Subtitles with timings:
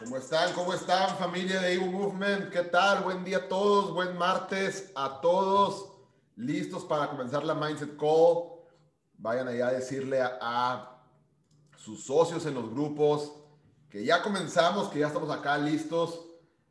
[0.00, 0.52] ¿Cómo están?
[0.52, 2.50] ¿Cómo están, familia de Evo Movement?
[2.50, 3.02] ¿Qué tal?
[3.02, 5.92] Buen día a todos, buen martes a todos.
[6.36, 8.44] Listos para comenzar la Mindset Call.
[9.14, 11.02] Vayan allá a decirle a, a
[11.76, 13.32] sus socios en los grupos
[13.90, 16.24] que ya comenzamos, que ya estamos acá listos.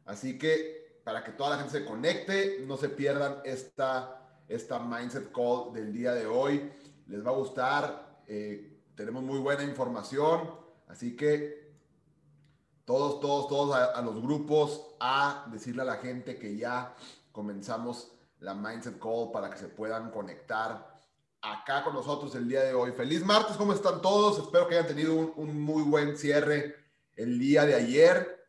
[0.06, 5.34] Así que para que toda la gente se conecte, no se pierdan esta, esta Mindset
[5.34, 6.72] Call del día de hoy.
[7.08, 8.22] Les va a gustar.
[8.26, 10.50] Eh, tenemos muy buena información.
[10.88, 11.67] Así que
[12.88, 16.96] todos, todos, todos a, los grupos a decirle a la gente que ya
[17.34, 20.98] comenzamos la Mindset Call para que se puedan conectar
[21.42, 22.94] acá con nosotros el día de hoy.
[22.94, 24.40] Feliz martes, ¿cómo están todos?
[24.40, 26.78] Espero que hayan tenido un, muy buen cierre
[27.18, 28.48] el día de ayer.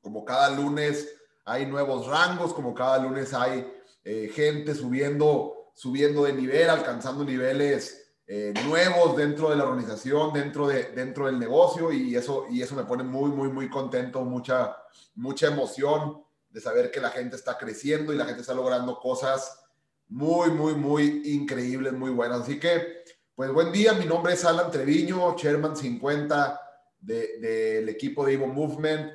[0.00, 1.12] Como cada lunes
[1.44, 3.68] hay nuevos rangos, como cada lunes hay
[4.04, 10.66] eh, gente subiendo, subiendo de nivel, alcanzando niveles eh, nuevos dentro de la organización, dentro,
[10.66, 14.76] de, dentro del negocio y eso, y eso me pone muy, muy, muy contento, mucha,
[15.14, 19.60] mucha emoción de saber que la gente está creciendo y la gente está logrando cosas
[20.08, 22.40] muy, muy, muy increíbles, muy buenas.
[22.42, 26.60] Así que, pues buen día, mi nombre es Alan Treviño, Chairman 50
[26.98, 29.12] del de, equipo de Evo Movement.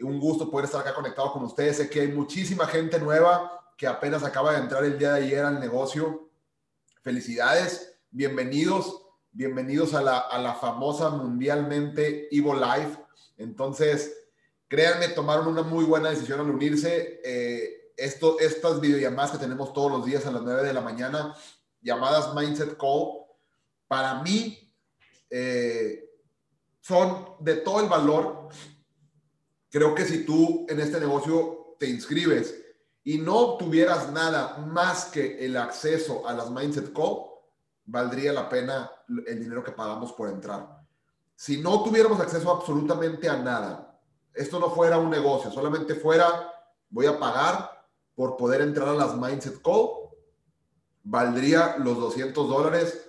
[0.00, 1.76] Un gusto poder estar acá conectado con ustedes.
[1.76, 5.44] Sé que hay muchísima gente nueva que apenas acaba de entrar el día de ayer
[5.44, 6.30] al negocio.
[7.02, 12.96] Felicidades bienvenidos, bienvenidos a la, a la famosa mundialmente Evo Live.
[13.38, 14.28] Entonces,
[14.68, 17.20] créanme, tomaron una muy buena decisión al unirse.
[17.24, 21.34] Eh, estas videollamadas que tenemos todos los días a las 9 de la mañana,
[21.80, 23.24] llamadas Mindset Call,
[23.88, 24.72] para mí
[25.28, 26.08] eh,
[26.80, 28.48] son de todo el valor.
[29.70, 32.54] Creo que si tú en este negocio te inscribes
[33.02, 37.33] y no obtuvieras nada más que el acceso a las Mindset Call,
[37.86, 38.90] valdría la pena
[39.26, 40.82] el dinero que pagamos por entrar.
[41.36, 44.00] Si no tuviéramos acceso absolutamente a nada,
[44.32, 46.52] esto no fuera un negocio, solamente fuera,
[46.88, 49.88] voy a pagar por poder entrar a las Mindset Call,
[51.02, 53.00] valdría los 200 dólares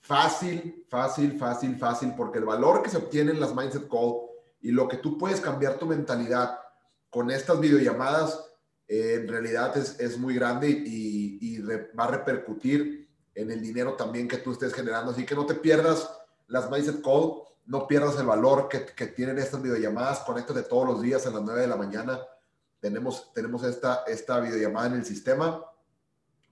[0.00, 4.16] fácil, fácil, fácil, fácil, porque el valor que se obtiene en las Mindset Call
[4.60, 6.58] y lo que tú puedes cambiar tu mentalidad
[7.10, 8.46] con estas videollamadas,
[8.88, 12.99] eh, en realidad es, es muy grande y, y va a repercutir
[13.34, 15.12] en el dinero también que tú estés generando.
[15.12, 16.10] Así que no te pierdas
[16.48, 20.20] las Mindset Call, no pierdas el valor que, que tienen estas videollamadas.
[20.20, 22.20] Conéctate todos los días a las 9 de la mañana.
[22.80, 25.64] Tenemos, tenemos esta, esta videollamada en el sistema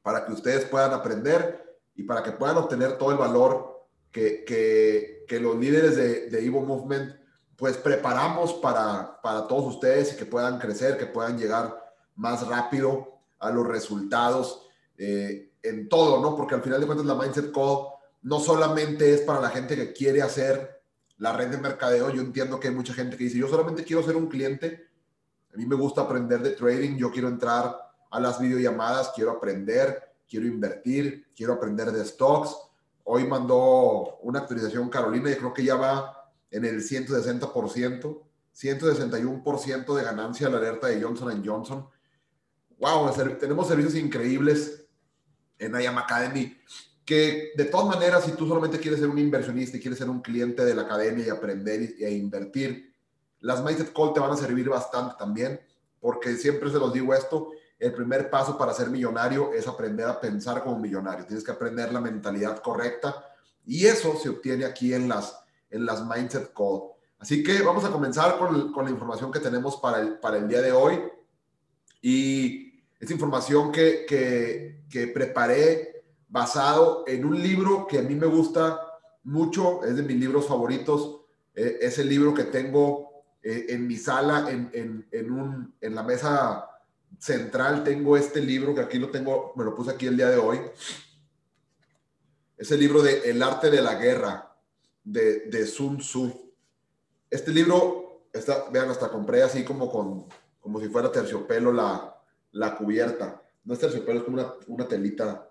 [0.03, 5.25] para que ustedes puedan aprender y para que puedan obtener todo el valor que, que,
[5.27, 7.19] que los líderes de, de Evo Movement
[7.59, 13.19] pues preparamos para, para todos ustedes y que puedan crecer, que puedan llegar más rápido
[13.41, 14.65] a los resultados.
[14.97, 16.37] Eh, en todo, ¿no?
[16.37, 17.89] Porque al final de cuentas la Mindset Call
[18.23, 20.83] no solamente es para la gente que quiere hacer
[21.19, 22.11] la red de mercadeo.
[22.11, 24.89] Yo entiendo que hay mucha gente que dice, yo solamente quiero ser un cliente.
[25.53, 26.97] A mí me gusta aprender de trading.
[26.97, 27.77] Yo quiero entrar
[28.11, 32.57] a las videollamadas, quiero aprender, quiero invertir, quiero aprender de stocks.
[33.05, 38.23] Hoy mandó una actualización Carolina y creo que ya va en el 160%,
[38.55, 41.89] 161% de ganancia la alerta de Johnson Johnson.
[42.79, 44.88] Wow, tenemos servicios increíbles
[45.59, 46.57] en IAM Academy,
[47.05, 50.21] que de todas maneras, si tú solamente quieres ser un inversionista y quieres ser un
[50.21, 52.95] cliente de la academia y aprender e invertir,
[53.41, 55.61] las Mindset Call te van a servir bastante también,
[56.01, 60.21] porque siempre se los digo esto, el primer paso para ser millonario es aprender a
[60.21, 61.25] pensar como millonario.
[61.25, 63.25] Tienes que aprender la mentalidad correcta
[63.65, 65.39] y eso se obtiene aquí en las,
[65.71, 66.83] en las Mindset Call.
[67.19, 70.49] Así que vamos a comenzar con, con la información que tenemos para el, para el
[70.49, 71.01] día de hoy.
[72.01, 78.81] Y es información que, que, preparé basado en un libro que a mí me gusta
[79.25, 81.21] mucho, es de mis libros favoritos.
[81.54, 85.94] Eh, es el libro que tengo eh, en mi sala, en, en, en, un, en
[85.94, 86.69] la mesa
[87.19, 87.84] central.
[87.84, 90.60] Tengo este libro que aquí lo tengo, me lo puse aquí el día de hoy.
[92.56, 94.56] Es el libro de El arte de la guerra
[95.05, 96.53] de, de Sun Tzu.
[97.31, 100.26] Este libro, está, vean, hasta compré así como, con,
[100.61, 102.20] como si fuera terciopelo la,
[102.52, 103.43] la cubierta.
[103.69, 105.47] No es terciopelo, es como una, una telita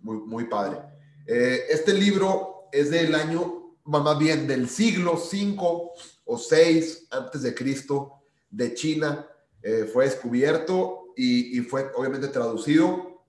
[0.00, 0.78] muy, muy padre.
[1.26, 5.92] Eh, este libro es del año, más bien del siglo 5
[6.24, 9.28] o 6 antes de Cristo, de China.
[9.62, 13.22] Eh, fue descubierto y, y, fue obviamente traducido.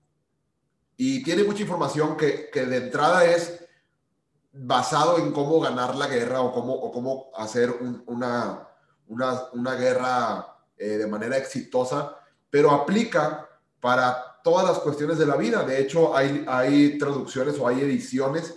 [0.96, 3.62] Y tiene mucha información que, que, de entrada es
[4.54, 7.70] basado en cómo ganar la guerra o cómo, o cómo hacer
[8.06, 8.66] una,
[9.06, 12.14] una, una, guerra eh, de manera exitosa
[12.50, 13.47] pero aplica
[13.80, 15.62] para todas las cuestiones de la vida.
[15.64, 18.54] De hecho, hay, hay traducciones o hay ediciones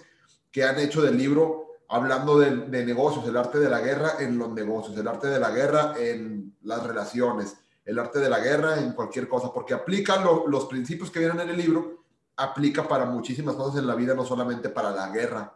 [0.51, 4.49] que han hecho del libro hablando de, negocios, el arte de la guerra en los
[4.51, 8.93] negocios, el arte de la guerra en las relaciones, el arte de la guerra en
[8.93, 12.05] cualquier cosa, porque aplica los principios que vienen en el libro,
[12.37, 15.53] aplica para muchísimas cosas en la vida, no solamente para la guerra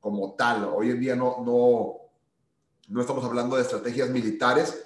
[0.00, 0.64] como tal.
[0.74, 1.94] Hoy en día no, no,
[2.88, 4.84] no estamos hablando de estrategias militares,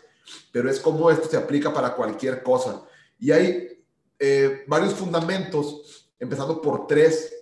[0.52, 2.82] pero es como esto se aplica para cualquier cosa.
[3.18, 3.81] Y hay
[4.18, 7.32] eh, varios fundamentos, empezando por tres,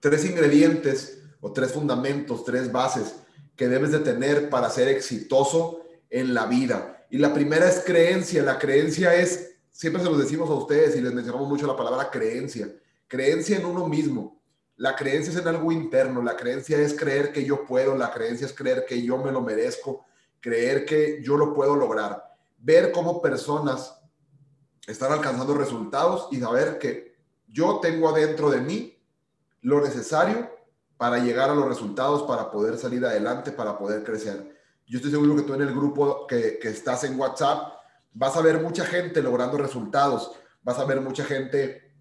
[0.00, 3.14] tres ingredientes o tres fundamentos, tres bases
[3.56, 5.80] que debes de tener para ser exitoso
[6.10, 7.06] en la vida.
[7.10, 8.42] Y la primera es creencia.
[8.42, 12.10] La creencia es, siempre se lo decimos a ustedes y les mencionamos mucho la palabra
[12.10, 12.70] creencia.
[13.08, 14.40] Creencia en uno mismo.
[14.76, 16.22] La creencia es en algo interno.
[16.22, 17.96] La creencia es creer que yo puedo.
[17.96, 20.04] La creencia es creer que yo me lo merezco.
[20.40, 22.22] Creer que yo lo puedo lograr.
[22.58, 23.98] Ver cómo personas
[24.86, 27.16] están alcanzando resultados y saber que
[27.48, 28.98] yo tengo adentro de mí
[29.62, 30.50] lo necesario
[30.96, 34.56] para llegar a los resultados, para poder salir adelante, para poder crecer.
[34.86, 37.74] Yo estoy seguro que tú en el grupo que, que estás en WhatsApp
[38.12, 41.92] vas a ver mucha gente logrando resultados, vas a ver mucha gente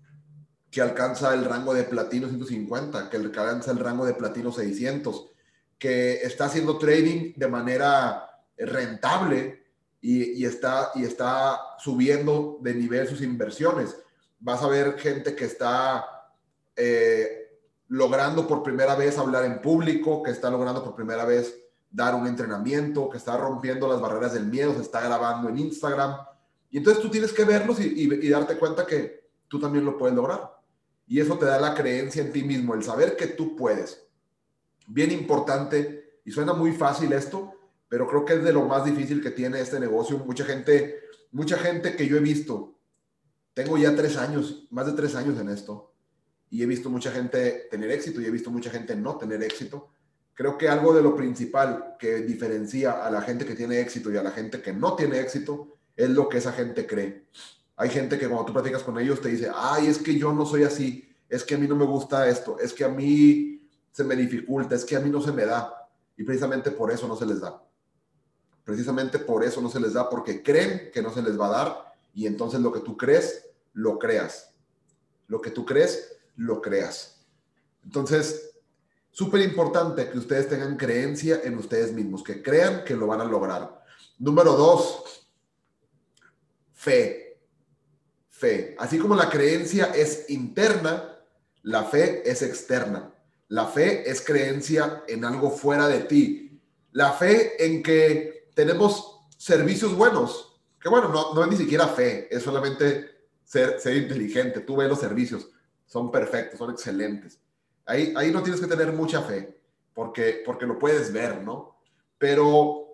[0.69, 5.31] que alcanza el rango de platino 150, que alcanza el rango de platino 600,
[5.77, 9.64] que está haciendo trading de manera rentable
[10.05, 13.97] y, y, está, y está subiendo de nivel sus inversiones.
[14.39, 16.05] Vas a ver gente que está
[16.75, 21.57] eh, logrando por primera vez hablar en público, que está logrando por primera vez
[21.89, 26.17] dar un entrenamiento, que está rompiendo las barreras del miedo, se está grabando en Instagram.
[26.69, 30.55] Y entonces tú tienes que verlos y, darte cuenta que tú también lo puedes lograr.
[31.07, 34.05] Y eso te da la creencia en ti mismo, el saber que tú puedes.
[34.85, 37.53] Bien importante, y suena muy fácil esto,
[37.87, 40.17] pero creo que es de lo más difícil que tiene este negocio.
[40.19, 40.99] Mucha gente,
[41.31, 42.79] mucha gente que yo he visto,
[43.53, 45.93] tengo ya tres años, más de tres años en esto,
[46.49, 49.89] y he visto mucha gente tener éxito y he visto mucha gente no tener éxito.
[50.33, 54.17] Creo que algo de lo principal que diferencia a la gente que tiene éxito y
[54.17, 57.27] a la gente que no tiene éxito es lo que esa gente cree.
[57.77, 60.45] Hay gente que cuando tú platicas con ellos te dice, ay, es que yo no
[60.45, 64.03] soy así, es que a mí no me gusta esto, es que a mí se
[64.03, 65.89] me dificulta, es que a mí no se me da.
[66.17, 67.61] Y precisamente por eso no se les da.
[68.65, 71.51] Precisamente por eso no se les da, porque creen que no se les va a
[71.51, 74.53] dar y entonces lo que tú crees, lo creas.
[75.27, 77.23] Lo que tú crees, lo creas.
[77.83, 78.56] Entonces,
[79.12, 83.25] súper importante que ustedes tengan creencia en ustedes mismos, que crean que lo van a
[83.25, 83.83] lograr.
[84.17, 85.29] Número dos,
[86.73, 87.39] fe.
[88.29, 88.75] Fe.
[88.79, 91.19] Así como la creencia es interna,
[91.62, 93.13] la fe es externa.
[93.47, 96.62] La fe es creencia en algo fuera de ti.
[96.91, 100.59] La fe en que tenemos servicios buenos.
[100.81, 103.11] Que bueno, no, no es ni siquiera fe, es solamente
[103.43, 104.61] ser, ser inteligente.
[104.61, 105.49] Tú ves los servicios
[105.85, 107.39] son perfectos, son excelentes.
[107.85, 109.61] Ahí, ahí no tienes que tener mucha fe,
[109.93, 111.77] porque, porque lo puedes ver, ¿no?
[112.17, 112.87] Pero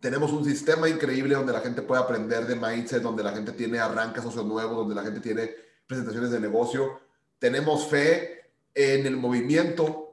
[0.00, 3.78] tenemos un sistema increíble donde la gente puede aprender de mindset, donde la gente tiene
[3.78, 5.50] arranques socios nuevos, donde la gente tiene
[5.86, 7.00] presentaciones de negocio.
[7.38, 10.05] Tenemos fe en el movimiento,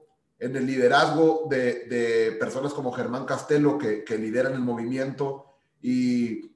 [0.44, 5.45] en el liderazgo de, de personas como Germán Castelo que, que lideran el movimiento
[5.81, 6.51] y,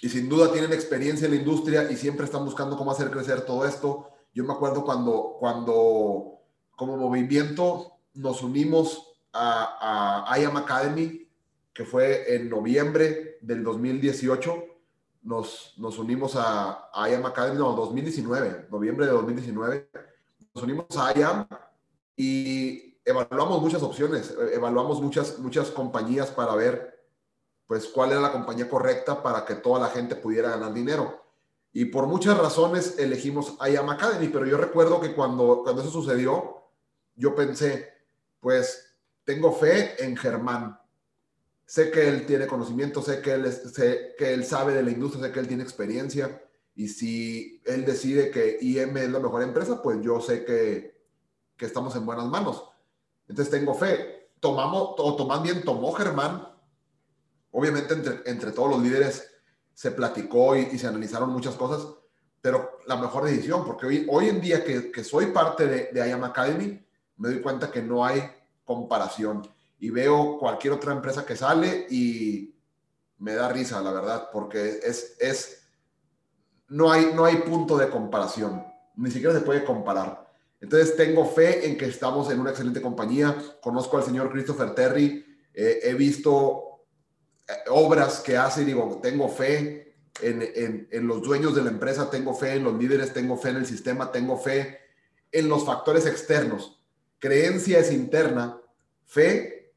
[0.00, 3.40] y sin duda tienen experiencia en la industria y siempre están buscando cómo hacer crecer
[3.44, 4.10] todo esto.
[4.32, 6.38] Yo me acuerdo cuando, cuando
[6.76, 11.28] como movimiento nos unimos a, a IAM Academy,
[11.72, 14.66] que fue en noviembre del 2018.
[15.22, 19.88] Nos, nos unimos a, a IAM Academy, no, 2019, noviembre de 2019.
[20.54, 21.46] Nos unimos a IAM
[22.16, 26.94] y evaluamos muchas opciones, evaluamos muchas, muchas compañías para ver
[27.66, 31.22] pues cuál era la compañía correcta para que toda la gente pudiera ganar dinero.
[31.72, 36.62] Y por muchas razones elegimos IAM Academy, pero yo recuerdo que cuando, cuando eso sucedió,
[37.16, 37.92] yo pensé,
[38.40, 38.94] pues
[39.24, 40.78] tengo fe en Germán.
[41.66, 45.24] Sé que él tiene conocimiento, sé que él, sé que él sabe de la industria,
[45.24, 46.42] sé que él tiene experiencia.
[46.76, 51.00] Y si él decide que IM es la mejor empresa, pues yo sé que,
[51.56, 52.73] que estamos en buenas manos.
[53.28, 54.30] Entonces tengo fe.
[54.40, 56.48] Tomamos, o toman bien, tomó Germán.
[57.50, 59.30] Obviamente entre, entre todos los líderes
[59.72, 61.86] se platicó y, se analizaron muchas cosas,
[62.40, 66.08] pero la mejor decisión, porque hoy, hoy en día que, que soy parte de, de
[66.08, 66.84] IAM Academy,
[67.16, 68.22] me doy cuenta que no hay
[68.64, 72.54] comparación y veo cualquier otra empresa que sale y
[73.18, 75.68] me da risa, la verdad, porque es, es,
[76.68, 78.64] no hay, no hay punto de comparación,
[78.96, 80.23] ni siquiera se puede comparar.
[80.64, 85.24] Entonces tengo fe en que estamos en una excelente compañía, conozco al señor Christopher Terry,
[85.52, 86.86] eh, he visto
[87.68, 92.34] obras que hace y digo, tengo fe en, en, los dueños de la empresa, tengo
[92.34, 94.78] fe en los líderes, tengo fe en el sistema, tengo fe
[95.30, 96.82] en los factores externos.
[97.18, 98.58] Creencia es interna,
[99.04, 99.74] Fe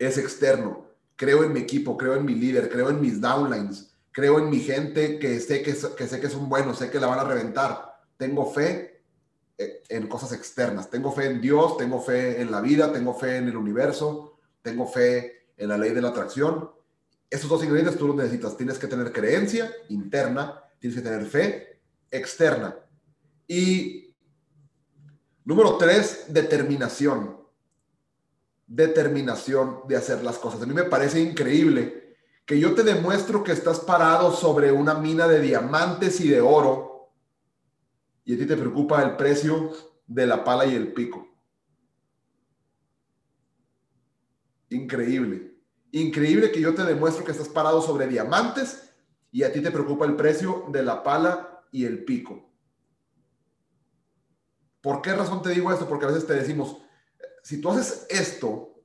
[0.00, 0.88] es externo.
[1.14, 4.58] Creo en mi equipo, creo en mi líder, creo en mis downlines, creo en mi
[4.58, 8.00] gente que sé que, que sé que son buenos, sé que la van a reventar.
[8.16, 8.97] Tengo fe eh,
[9.58, 10.88] en cosas externas.
[10.88, 14.86] Tengo fe en Dios, tengo fe en la vida, tengo fe en el universo, tengo
[14.86, 16.70] fe en la ley de la atracción.
[17.28, 18.56] Esos dos ingredientes tú los necesitas.
[18.56, 22.76] Tienes que tener creencia interna, tienes que tener fe externa.
[23.46, 24.14] Y
[25.44, 27.36] número tres, determinación.
[28.66, 30.62] Determinación de hacer las cosas.
[30.62, 35.26] A mí me parece increíble que yo te demuestro que estás parado sobre una mina
[35.26, 36.97] de diamantes y de oro
[38.28, 39.72] y a ti te preocupa el precio
[40.06, 41.26] de la pala y el pico.
[44.68, 45.56] Increíble.
[45.92, 48.92] Increíble que yo te demuestro que estás parado sobre diamantes
[49.32, 52.52] y a ti te preocupa el precio de la pala y el pico.
[54.82, 55.88] ¿Por qué razón te digo esto?
[55.88, 56.76] Porque a veces te decimos,
[57.42, 58.84] si tú haces esto,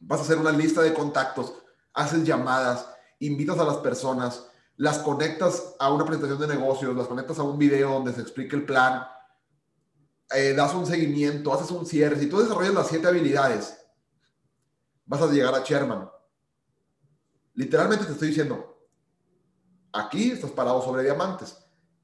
[0.00, 1.52] vas a hacer una lista de contactos,
[1.92, 7.38] haces llamadas, invitas a las personas, las conectas a una presentación de negocios, las conectas
[7.38, 9.06] a un video donde se explique el plan,
[10.34, 12.18] eh, das un seguimiento, haces un cierre.
[12.18, 13.78] Si tú desarrollas las siete habilidades,
[15.06, 16.10] vas a llegar a Sherman.
[17.54, 18.86] Literalmente te estoy diciendo,
[19.92, 21.56] aquí estás parado sobre diamantes.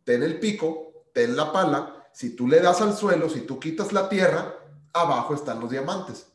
[0.05, 2.09] Ten el pico, ten la pala.
[2.12, 4.55] Si tú le das al suelo, si tú quitas la tierra,
[4.93, 6.26] abajo están los diamantes.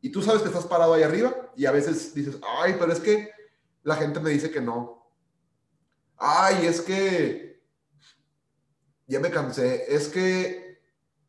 [0.00, 3.00] Y tú sabes que estás parado ahí arriba y a veces dices, ay, pero es
[3.00, 3.33] que
[3.84, 5.06] la gente me dice que no.
[6.16, 7.62] Ay, es que
[9.06, 10.82] ya me cansé, es que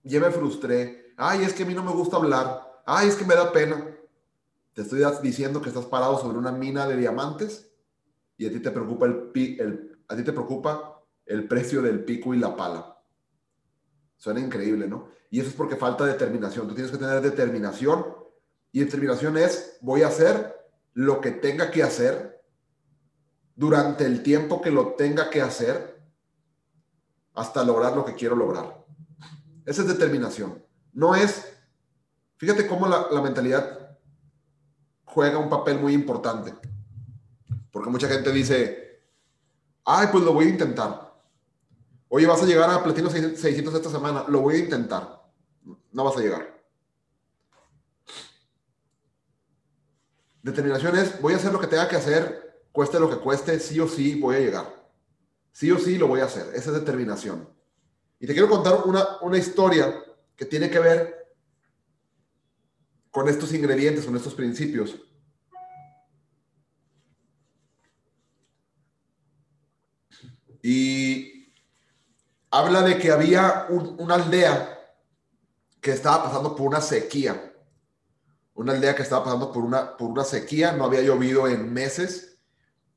[0.03, 1.13] ya me frustré.
[1.17, 2.81] Ay, es que a mí no me gusta hablar.
[2.85, 3.85] Ay, es que me da pena.
[4.73, 7.69] Te estoy diciendo que estás parado sobre una mina de diamantes
[8.37, 12.33] y a ti te preocupa el, el, a ti te preocupa el precio del pico
[12.33, 12.97] y la pala.
[14.17, 15.09] Suena increíble, ¿no?
[15.29, 16.67] Y eso es porque falta determinación.
[16.67, 18.05] Tú tienes que tener determinación
[18.71, 20.55] y determinación es voy a hacer
[20.93, 22.34] lo que tenga que hacer
[23.55, 26.03] durante el tiempo que lo tenga que hacer
[27.33, 28.85] hasta lograr lo que quiero lograr.
[29.65, 30.63] Esa es determinación.
[30.93, 31.53] No es,
[32.37, 33.97] fíjate cómo la, mentalidad
[35.05, 36.53] juega un papel muy importante.
[37.71, 39.01] Porque mucha gente dice,
[39.83, 41.13] ay, pues lo voy a intentar.
[42.07, 45.23] Oye, vas a llegar a Platino 600 esta semana, lo voy a intentar.
[45.91, 46.55] No vas a llegar.
[50.43, 52.44] Determinación es, voy a hacer lo que tenga que hacer
[52.75, 54.91] cueste lo que cueste, sí o sí voy a llegar.
[55.53, 56.47] Sí o sí lo voy a hacer.
[56.53, 57.49] Esa es determinación.
[58.19, 60.03] Y te quiero contar una, una historia
[60.35, 61.35] que tiene que ver
[63.11, 64.99] con estos ingredientes, con estos principios.
[70.61, 71.53] Y
[72.51, 74.77] habla de que había una aldea
[75.79, 77.53] que estaba pasando por una sequía.
[78.53, 82.34] Una aldea que estaba pasando por una, por una sequía, no había llovido en meses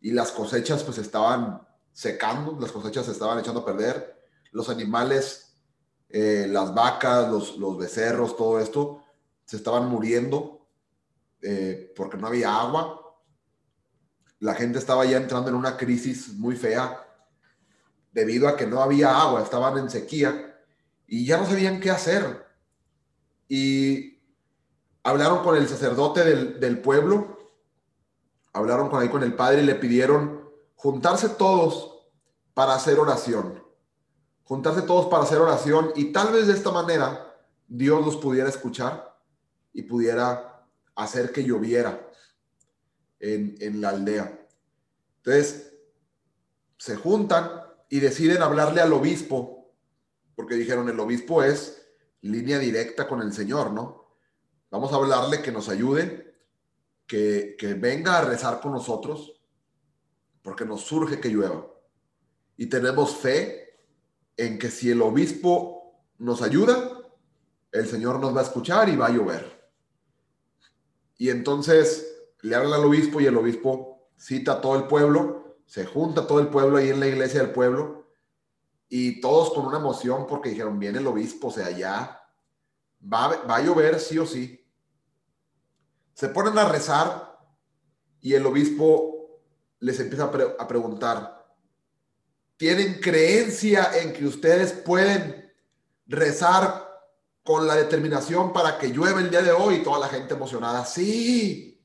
[0.00, 4.18] y las cosechas pues estaban secando, las cosechas se estaban echando a perder,
[4.52, 5.56] los animales,
[6.08, 9.02] eh, las vacas, los, los, becerros, todo esto,
[9.44, 10.66] se estaban muriendo
[11.42, 13.16] eh, porque no había agua.
[14.40, 17.04] La gente estaba ya entrando en una crisis muy fea
[18.12, 20.56] debido a que no había agua, estaban en sequía
[21.06, 22.46] y ya no sabían qué hacer.
[23.48, 24.20] Y
[25.02, 27.37] hablaron con el sacerdote del, del pueblo
[28.58, 32.08] hablaron con ahí con el padre y le pidieron juntarse todos
[32.54, 33.62] para hacer oración.
[34.44, 37.36] Juntarse todos para hacer oración y tal vez de esta manera
[37.68, 39.16] Dios los pudiera escuchar
[39.72, 42.08] y pudiera hacer que lloviera
[43.20, 44.46] en, en la aldea.
[45.18, 45.74] Entonces,
[46.76, 49.72] se juntan y deciden hablarle al obispo,
[50.34, 51.86] porque dijeron, el obispo es
[52.22, 54.16] línea directa con el Señor, ¿no?
[54.70, 56.27] Vamos a hablarle que nos ayude
[57.08, 59.40] que, venga a rezar con nosotros,
[60.42, 61.66] porque nos surge que llueva.
[62.56, 63.80] Y tenemos fe
[64.36, 67.00] en que si el obispo nos ayuda,
[67.72, 69.70] el Señor nos va a escuchar y va a llover.
[71.16, 72.06] Y entonces
[72.42, 76.40] le hablan al obispo y el obispo cita a todo el pueblo, se junta todo
[76.40, 78.06] el pueblo ahí en la iglesia del pueblo
[78.88, 82.22] y todos con una emoción porque dijeron, viene el obispo, o sea, ya
[83.02, 84.67] va, va a llover sí o sí
[86.18, 87.38] se ponen a rezar
[88.20, 89.40] y el obispo
[89.78, 91.46] les empieza a, preguntar,
[92.56, 95.54] ¿tienen creencia en que ustedes pueden
[96.08, 96.88] rezar
[97.44, 99.84] con la determinación para que llueva el día de hoy?
[99.84, 101.80] Toda la gente emocionada, sí,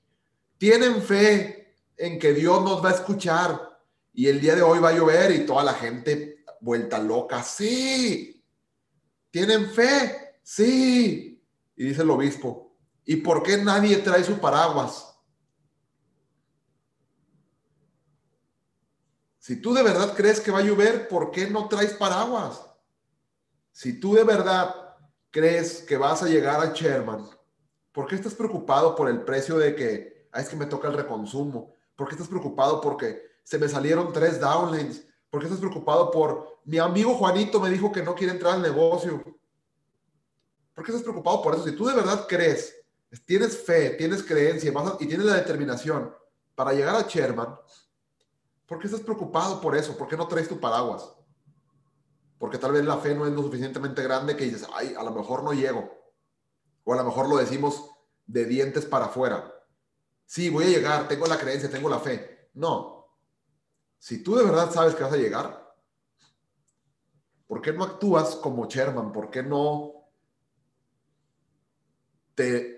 [0.57, 3.79] tienen fe en que Dios nos va a escuchar
[4.13, 8.43] y el día de hoy va a llover y toda la gente vuelta loca, sí,
[9.29, 11.39] tienen fe, sí.
[11.75, 12.62] Y Y dice el obispo,
[13.05, 15.13] ¿y por qué nadie trae su paraguas?
[19.43, 22.65] Si tú de verdad crees que va a llover, ¿por qué no traes paraguas?
[23.73, 24.73] Si tú de verdad
[25.31, 27.27] crees que vas a llegar a Sherman,
[27.91, 30.93] ¿por qué estás preocupado por el precio de que, ah, es que me toca el
[30.93, 31.73] reconsumo?
[31.95, 35.05] ¿Por qué estás preocupado porque se me salieron tres downlines?
[35.29, 38.61] ¿Por qué estás preocupado por mi amigo Juanito me dijo que no quiere entrar al
[38.61, 39.21] negocio?
[40.73, 41.65] ¿Por qué estás preocupado por eso?
[41.65, 42.73] Si tú de verdad crees,
[43.21, 46.13] tienes fe, tienes creencia y tienes la determinación
[46.55, 47.55] para llegar a Sherman,
[48.65, 49.97] ¿por qué estás preocupado por eso?
[49.97, 51.13] ¿Por qué no traes tu paraguas?
[52.37, 55.11] Porque tal vez la fe no es lo suficientemente grande que dices, ay, a lo
[55.11, 55.89] mejor no llego.
[56.83, 57.89] O a lo mejor lo decimos
[58.25, 59.53] de dientes para afuera.
[60.25, 62.49] Sí, voy a llegar, tengo la creencia, tengo la fe.
[62.55, 63.07] No.
[63.97, 65.73] Si tú de verdad sabes que vas a llegar,
[67.47, 69.11] ¿por qué no actúas como Sherman?
[69.11, 69.93] ¿Por qué no
[72.35, 72.72] te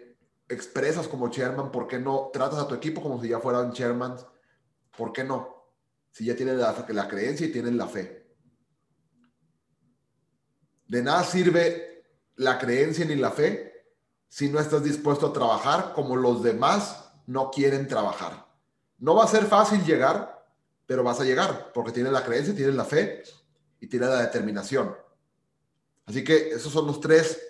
[0.48, 4.16] expresas como chairman, ¿por qué no tratas a tu equipo como si ya fueran chairman?
[4.96, 5.74] ¿Por qué no?
[6.12, 8.26] Si ya tienen la, la creencia y tienen la fe.
[10.88, 13.74] De nada sirve la creencia ni la fe
[14.28, 18.46] si no estás dispuesto a trabajar como los demás no quieren trabajar.
[18.98, 20.46] No va a ser fácil llegar,
[20.86, 23.24] pero vas a llegar porque tienes la creencia, tienes la fe
[23.80, 24.96] y tienes la determinación.
[26.06, 27.42] Así que esos son los tres,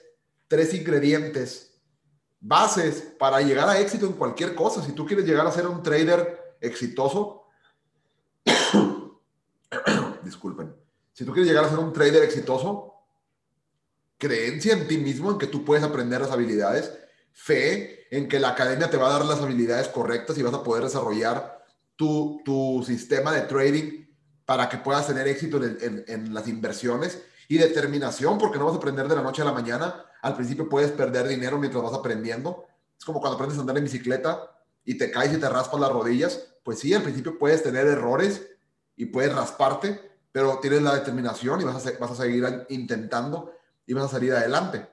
[0.48, 1.75] tres ingredientes
[2.48, 4.84] bases para llegar a éxito en cualquier cosa.
[4.84, 7.48] Si tú quieres llegar a ser un trader exitoso,
[10.24, 10.76] disculpen,
[11.12, 12.94] si tú quieres llegar a ser un trader exitoso,
[14.20, 16.94] creencia en ti mismo, en que tú puedes aprender las habilidades,
[17.32, 20.64] fe en que la academia te va a dar las habilidades correctas y vas a
[20.64, 24.06] poder desarrollar tu, tu sistema de trading
[24.46, 28.78] para que puedas tener éxito en, en las inversiones y determinación, porque no vas a
[28.78, 32.66] aprender de la noche a la mañana al principio puedes perder dinero mientras vas aprendiendo.
[32.98, 35.92] Es como cuando aprendes a andar en bicicleta y te caes y te raspas las
[35.92, 36.48] rodillas.
[36.64, 38.42] Pues sí, al principio puedes tener errores
[38.96, 43.54] y puedes rasparte, pero tienes la determinación y vas a, vas a seguir intentando
[43.86, 44.88] y vas a salir adelante.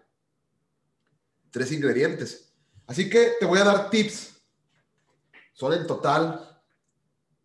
[1.51, 2.53] Tres ingredientes.
[2.87, 4.35] Así que te voy a dar tips.
[5.55, 6.61] Son en total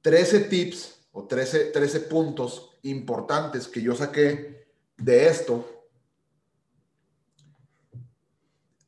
[0.01, 4.56] 13 tips o 13, 13 puntos importantes que yo saqué
[4.97, 5.65] de esto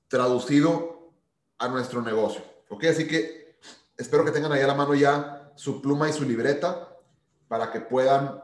[0.07, 1.13] traducido
[1.57, 2.41] a nuestro negocio.
[2.69, 2.85] ¿Ok?
[2.85, 3.57] Así que
[3.97, 6.97] espero que tengan ahí a la mano ya su pluma y su libreta
[7.47, 8.41] para que puedan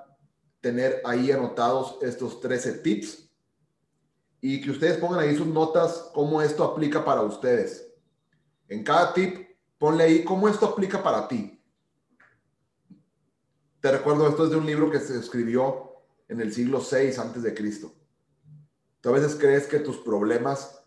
[0.62, 3.30] tener ahí anotados estos 13 tips
[4.42, 7.92] y que ustedes pongan ahí sus notas cómo esto aplica para ustedes.
[8.68, 9.48] En cada tip,
[9.78, 11.64] ponle ahí cómo esto aplica para ti.
[13.80, 15.95] Te recuerdo, esto es de un libro que se escribió
[16.28, 17.94] en el siglo VI antes de Cristo.
[19.02, 20.84] Tú a veces crees que tus problemas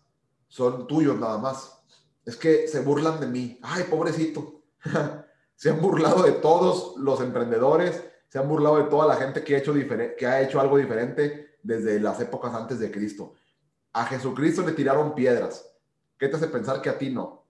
[0.47, 1.81] son tuyos nada más.
[2.25, 3.59] Es que se burlan de mí.
[3.61, 4.63] Ay, pobrecito.
[5.55, 9.55] se han burlado de todos los emprendedores, se han burlado de toda la gente que
[9.55, 9.73] ha, hecho
[10.17, 13.33] que ha hecho algo diferente desde las épocas antes de Cristo.
[13.93, 15.65] A Jesucristo le tiraron piedras.
[16.17, 17.45] ¿Qué te hace pensar que a ti no?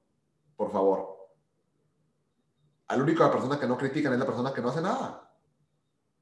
[0.56, 1.17] Por favor.
[2.88, 5.29] Al único persona que no critican es la persona que no hace nada.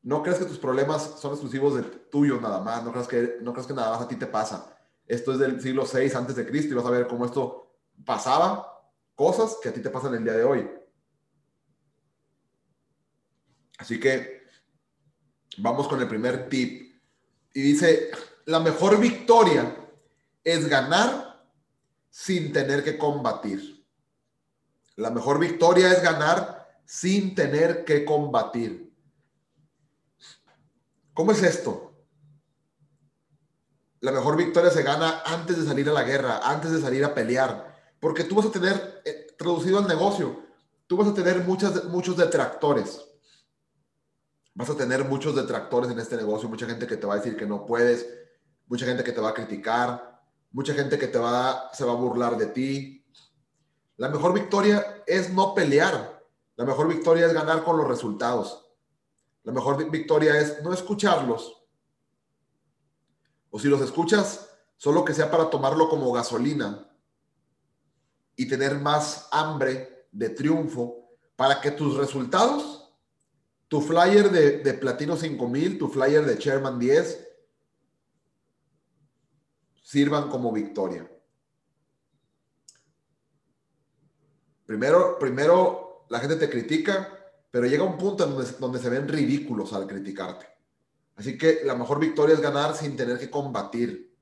[0.07, 2.81] No crees que tus problemas son exclusivos de tuyos nada más.
[2.81, 4.73] No crees que, no crees que nada más a ti te pasa.
[5.05, 8.85] Esto es del siglo VI antes de Cristo y vas a ver cómo esto pasaba,
[9.15, 10.71] cosas que a ti te pasan el día de hoy.
[13.79, 14.43] Así que
[15.57, 17.01] vamos con el primer tip.
[17.53, 18.09] Y dice,
[18.45, 19.75] la mejor victoria
[20.41, 21.45] es ganar
[22.09, 23.85] sin tener que combatir.
[24.95, 28.86] La mejor victoria es ganar sin tener que combatir.
[31.17, 31.87] ¿Cómo es esto?
[33.99, 37.15] la mejor victoria se gana antes de salir a la guerra, antes de salir a
[37.15, 40.43] pelear, porque tú vas a tener, eh, traducido al negocio,
[40.85, 43.03] tú vas a tener muchas, muchos detractores.
[44.53, 47.35] Vas a tener muchos detractores en este negocio, mucha gente que te va a decir
[47.35, 48.07] que no puedes,
[48.67, 51.95] mucha gente que te va a criticar, mucha gente que te va, se va a
[51.95, 53.05] burlar de ti.
[53.97, 56.23] La mejor victoria es no pelear.
[56.55, 58.66] La mejor victoria es ganar con los resultados.
[59.47, 61.63] La mejor victoria es no escucharlos,
[63.49, 66.91] o si los escuchas, solo que sea para tomarlo como gasolina
[68.35, 72.93] y tener más hambre de triunfo para que tus resultados,
[73.69, 77.27] tu flyer de, de Platino 5000, tu flyer de Chairman 10,
[79.81, 81.09] sirvan como victoria.
[84.65, 87.16] Primero, primero la gente te critica,
[87.57, 90.45] pero llega un punto en donde, donde se ven ridículos al criticarte.
[91.15, 94.15] Así que la mejor victoria es ganar sin tener que combatir.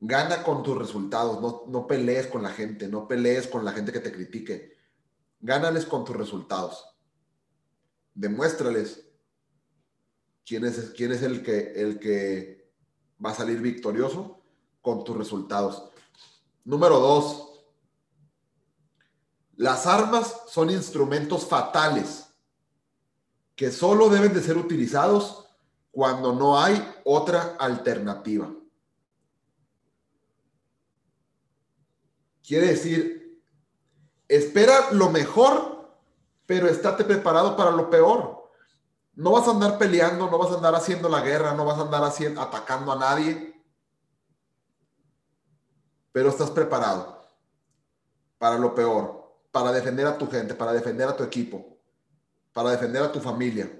[0.00, 3.92] Gana con tus resultados, no, no pelees con la gente, no pelees con la gente
[3.92, 4.78] que te critique.
[5.40, 6.86] Gánales con tus resultados.
[8.14, 9.06] Demuéstrales
[10.46, 12.72] quién es, quién es el, que, el que
[13.22, 14.40] va a salir victorioso
[14.80, 15.90] con tus resultados.
[16.64, 17.47] Número dos,
[19.58, 22.28] las armas son instrumentos fatales
[23.56, 25.48] que solo deben de ser utilizados
[25.90, 28.48] cuando no hay otra alternativa.
[32.46, 33.42] Quiere decir,
[34.28, 35.90] espera lo mejor,
[36.46, 38.48] pero estate preparado para lo peor.
[39.14, 41.82] No vas a andar peleando, no vas a andar haciendo la guerra, no vas a
[41.82, 43.60] andar haciendo, atacando a nadie,
[46.12, 47.20] pero estás preparado
[48.38, 49.17] para lo peor,
[49.50, 51.78] para defender a tu gente, para defender a tu equipo,
[52.52, 53.70] para defender a tu familia.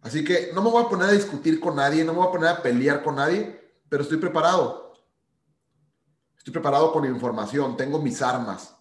[0.00, 2.32] Así que no me voy a poner a discutir con nadie, no me voy a
[2.32, 4.94] poner a pelear con nadie, pero estoy preparado.
[6.38, 8.76] Estoy preparado con información, tengo mis armas.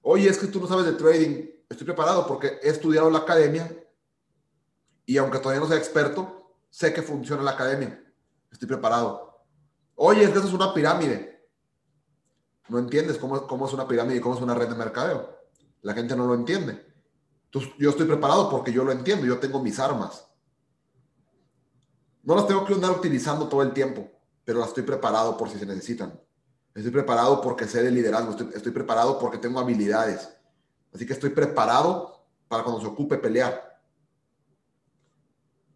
[0.00, 1.46] Oye, es que tú no sabes de trading.
[1.68, 3.70] Estoy preparado porque he estudiado la academia
[5.04, 8.02] y aunque todavía no sea experto, sé que funciona la academia.
[8.50, 9.44] Estoy preparado.
[9.94, 11.37] Oye, es que eso es una pirámide
[12.68, 15.36] no entiendes cómo, cómo es una pirámide y cómo es una red de mercadeo.
[15.82, 16.86] La gente no lo entiende.
[17.46, 20.26] Entonces, yo estoy preparado porque yo lo entiendo, yo tengo mis armas.
[22.22, 24.10] No las tengo que andar utilizando todo el tiempo,
[24.44, 26.20] pero las estoy preparado por si se necesitan.
[26.74, 30.28] Estoy preparado porque sé de liderazgo, estoy, estoy preparado porque tengo habilidades.
[30.92, 33.80] Así que estoy preparado para cuando se ocupe pelear.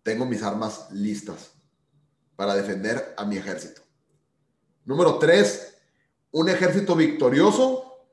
[0.02, 1.52] Tengo mis armas listas
[2.36, 3.82] para defender a mi ejército.
[4.84, 5.71] Número tres,
[6.32, 8.06] un ejército victorioso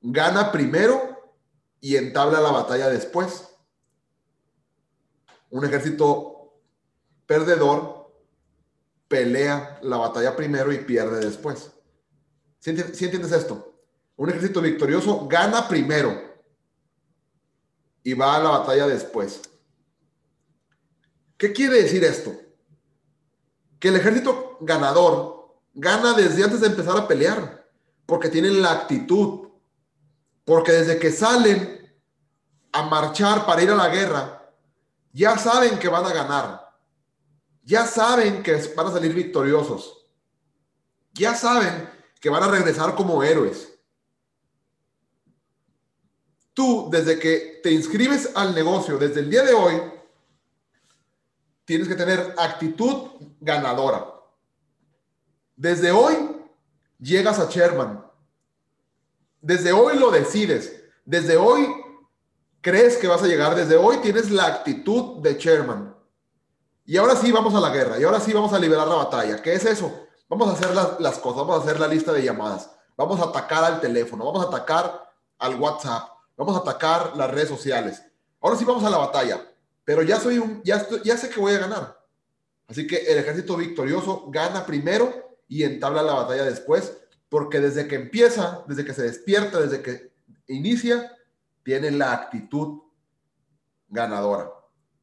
[0.00, 1.34] gana primero
[1.80, 3.48] y entabla la batalla después.
[5.50, 6.54] Un ejército
[7.26, 8.10] perdedor
[9.08, 11.70] pelea la batalla primero y pierde después.
[12.58, 13.74] ¿Sí, entiendes esto?
[14.16, 16.18] Un ejército victorioso gana primero
[18.02, 19.42] y va a la batalla después.
[21.36, 22.34] ¿Qué quiere decir esto?
[23.78, 25.35] Que el ejército ganador
[25.76, 27.64] gana desde antes de empezar a pelear,
[28.06, 29.48] porque tienen la actitud,
[30.44, 31.94] porque desde que salen
[32.72, 34.50] a marchar para ir a la guerra,
[35.12, 36.76] ya saben que van a ganar,
[37.62, 40.06] ya saben que van a salir victoriosos,
[41.12, 43.72] ya saben que van a regresar como héroes.
[46.54, 49.82] Tú, desde que te inscribes al negocio, desde el día de hoy,
[51.66, 53.10] tienes que tener actitud
[53.40, 54.15] ganadora.
[55.56, 56.14] Desde hoy
[57.00, 58.04] llegas a Sherman.
[59.40, 60.84] Desde hoy lo decides.
[61.04, 61.66] Desde hoy
[62.60, 63.54] crees que vas a llegar.
[63.54, 65.96] Desde hoy tienes la actitud de Sherman.
[66.84, 67.98] Y ahora sí vamos a la guerra.
[67.98, 69.40] Y ahora sí vamos a liberar la batalla.
[69.40, 70.06] ¿Qué es eso?
[70.28, 71.38] Vamos a hacer las, cosas.
[71.38, 72.70] Vamos a hacer la lista de llamadas.
[72.96, 74.26] Vamos a atacar al teléfono.
[74.26, 76.10] Vamos a atacar al WhatsApp.
[76.36, 78.02] Vamos a atacar las redes sociales.
[78.40, 79.40] Ahora sí vamos a la batalla.
[79.84, 81.98] Pero ya soy un, ya, ya sé que voy a ganar.
[82.68, 86.96] Así que el ejército victorioso gana primero y entabla la batalla después,
[87.28, 90.12] porque desde que empieza, desde que se despierta, desde que
[90.48, 91.16] inicia,
[91.62, 92.82] tiene la actitud
[93.88, 94.50] ganadora.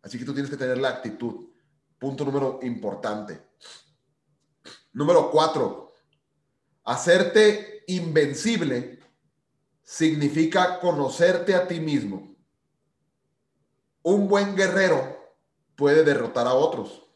[0.01, 1.49] Así que tú tienes que tener la actitud.
[1.97, 3.41] Punto número importante.
[4.91, 5.93] Número cuatro,
[6.83, 8.99] hacerte invencible
[9.81, 12.35] significa conocerte a ti mismo.
[14.03, 15.17] Un buen guerrero
[15.75, 17.07] puede derrotar a otros,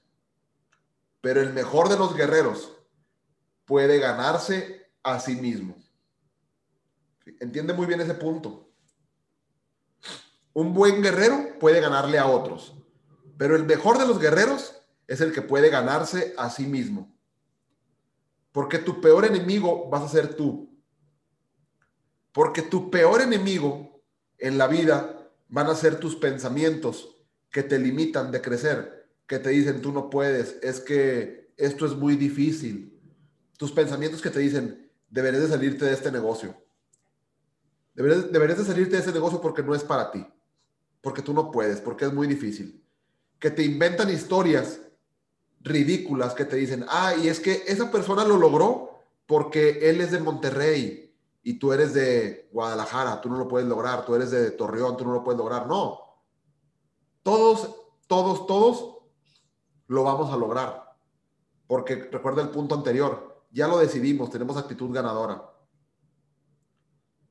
[1.21, 2.76] pero el mejor de los guerreros
[3.67, 5.75] puede ganarse a sí mismo.
[7.39, 8.71] Entiende muy bien ese punto.
[10.53, 12.73] Un buen guerrero puede ganarle a otros,
[13.37, 17.13] pero el mejor de los guerreros es el que puede ganarse a sí mismo.
[18.51, 20.75] Porque tu peor enemigo vas a ser tú.
[22.31, 24.01] Porque tu peor enemigo
[24.37, 27.15] en la vida van a ser tus pensamientos
[27.51, 31.93] que te limitan de crecer, que te dicen tú no puedes, es que esto es
[31.93, 32.96] muy difícil,
[33.57, 36.55] tus pensamientos que te dicen, deberías de salirte de este negocio.
[37.93, 40.25] Deberías, deberías de salirte de ese negocio porque no es para ti,
[41.01, 42.83] porque tú no puedes, porque es muy difícil.
[43.39, 44.79] Que te inventan historias
[45.61, 50.11] ridículas que te dicen, ah, y es que esa persona lo logró porque él es
[50.11, 54.51] de Monterrey y tú eres de Guadalajara, tú no lo puedes lograr, tú eres de
[54.51, 55.67] Torreón, tú no lo puedes lograr.
[55.67, 55.99] No.
[57.23, 57.75] Todos,
[58.07, 58.97] todos, todos
[59.87, 60.95] lo vamos a lograr.
[61.67, 65.53] Porque recuerda el punto anterior, ya lo decidimos, tenemos actitud ganadora.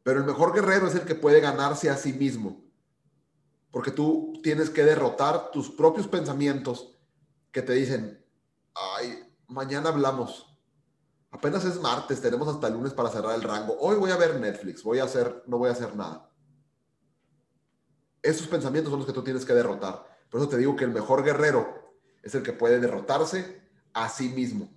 [0.02, 2.64] Pero el mejor guerrero es el que puede ganarse a sí mismo.
[3.70, 6.96] Porque tú tienes que derrotar tus propios pensamientos
[7.50, 8.24] que te dicen,
[8.74, 10.57] ay, mañana hablamos.
[11.31, 13.76] Apenas es martes, tenemos hasta lunes para cerrar el rango.
[13.81, 16.31] Hoy voy a ver Netflix, voy a hacer, no voy a hacer nada.
[18.22, 20.07] Esos pensamientos son los que tú tienes que derrotar.
[20.31, 23.61] Por eso te digo que el mejor guerrero es el que puede derrotarse
[23.92, 24.70] a sí mismo.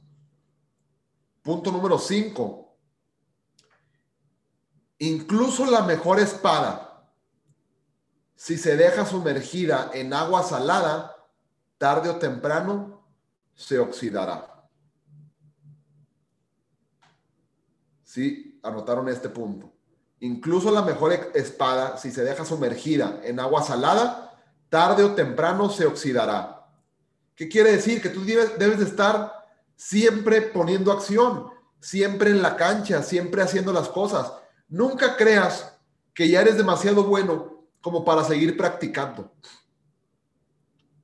[1.49, 2.77] Punto número 5.
[4.99, 7.09] Incluso la mejor espada,
[8.35, 11.15] si se deja sumergida en agua salada,
[11.79, 13.03] tarde o temprano
[13.55, 14.69] se oxidará.
[18.03, 19.73] Sí, anotaron este punto.
[20.19, 25.87] Incluso la mejor espada, si se deja sumergida en agua salada, tarde o temprano se
[25.87, 26.69] oxidará.
[27.33, 28.03] ¿Qué quiere decir?
[28.03, 29.38] Que tú debes, debes de estar
[29.79, 31.47] siempre poniendo acción,
[31.79, 34.33] siempre en la cancha, siempre haciendo las cosas.
[34.67, 35.73] Nunca creas
[36.13, 39.31] que ya eres demasiado bueno como para seguir practicando.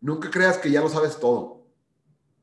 [0.02, 1.64] Nunca creas que ya lo sabes todo.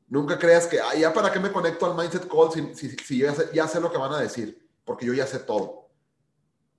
[0.07, 3.27] Nunca creas que, ah, ya para qué me conecto al Mindset Call si, si, yo
[3.27, 5.91] ya sé, ya sé, lo que van a decir, porque yo ya sé todo.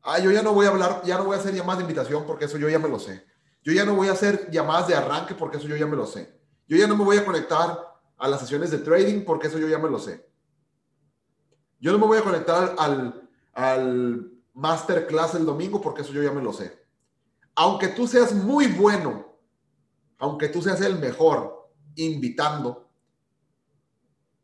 [0.02, 2.26] Ah, yo ya no voy a hablar, ya no voy a hacer llamadas de invitación
[2.26, 3.24] porque eso yo ya me lo sé.
[3.62, 6.06] Yo ya no voy a hacer llamadas de arranque porque eso yo ya me lo
[6.06, 6.36] sé.
[6.66, 7.93] Yo ya no me voy a conectar
[8.24, 10.26] a las sesiones de trading porque eso yo ya me lo sé.
[11.78, 16.32] Yo no me voy a conectar al, al masterclass el domingo porque eso yo ya
[16.32, 16.86] me lo sé.
[17.54, 19.36] Aunque tú seas muy bueno,
[20.16, 22.88] aunque tú seas el mejor invitando,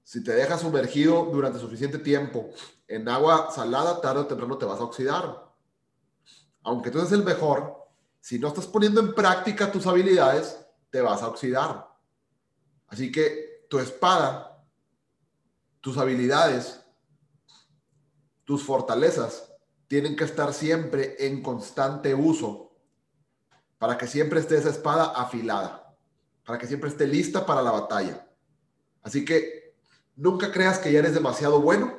[0.05, 2.51] si te dejas sumergido durante suficiente tiempo
[2.87, 5.51] en agua salada, tarde o temprano te vas a oxidar.
[6.65, 7.79] Aunque tú seas el mejor,
[8.21, 10.59] si no estás poniendo en práctica tus habilidades,
[10.91, 11.89] te vas a oxidar.
[12.87, 14.65] Así que tu espada,
[15.81, 16.81] tus habilidades,
[18.45, 19.49] tus fortalezas
[19.87, 22.73] tienen que estar siempre en constante uso
[23.79, 25.97] para que siempre esté esa espada afilada,
[26.45, 28.29] para que siempre esté lista para la batalla.
[29.03, 29.77] Así que
[30.17, 31.97] nunca creas que ya eres demasiado bueno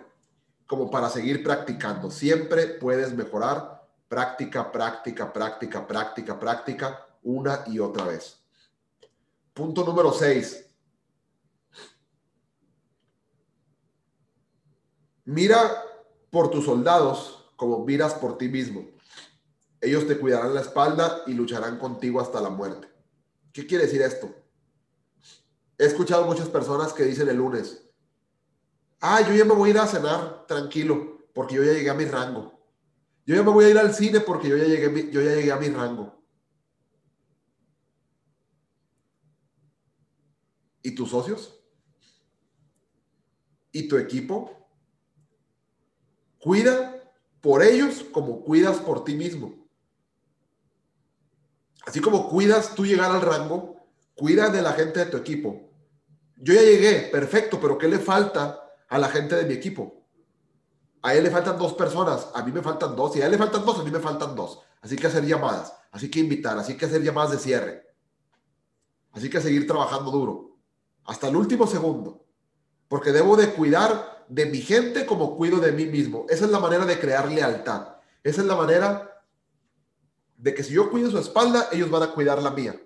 [0.67, 2.11] como para seguir practicando.
[2.11, 8.43] Siempre puedes mejorar práctica, práctica, práctica, práctica, práctica, una y otra vez.
[9.53, 10.70] Punto número 6.
[15.25, 15.83] Mira
[16.29, 18.87] por tus soldados como miras por ti mismo.
[19.79, 22.87] Ellos te cuidarán la espalda y lucharán contigo hasta la muerte.
[23.51, 24.33] ¿Qué quiere decir esto?
[25.77, 27.83] He escuchado muchas personas que dicen el lunes,
[28.99, 31.95] ah, yo ya me voy a ir a cenar tranquilo porque yo ya llegué a
[31.95, 32.59] mi rango.
[33.25, 35.51] Yo ya me voy a ir al cine porque yo ya llegué, yo ya llegué
[35.51, 36.21] a mi rango.
[40.83, 41.59] ¿Y tus socios?
[43.71, 44.60] ¿Y tu equipo?
[46.41, 47.01] Cuida
[47.39, 49.55] por ellos como cuidas por ti mismo.
[51.85, 53.77] Así como cuidas tú llegar al rango,
[54.15, 55.69] cuida de la gente de tu equipo.
[56.37, 60.05] Yo ya llegué, perfecto, pero ¿qué le falta a la gente de mi equipo?
[61.03, 63.37] A él le faltan dos personas, a mí me faltan dos, y a él le
[63.37, 64.61] faltan dos, a mí me faltan dos.
[64.81, 67.83] Así que hacer llamadas, así que invitar, así que hacer llamadas de cierre.
[69.11, 70.57] Así que seguir trabajando duro,
[71.05, 72.25] hasta el último segundo,
[72.87, 76.25] porque debo de cuidar de mi gente como cuido de mí mismo.
[76.29, 77.97] Esa es la manera de crear lealtad.
[78.23, 79.21] Esa es la manera
[80.37, 82.81] de que si yo cuido su espalda, ellos van a cuidar la mía.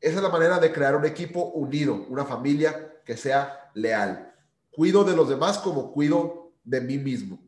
[0.00, 4.32] Esa es la manera de crear un equipo unido, una familia que sea leal.
[4.70, 7.42] Cuido de los demás como cuido de mí mismo.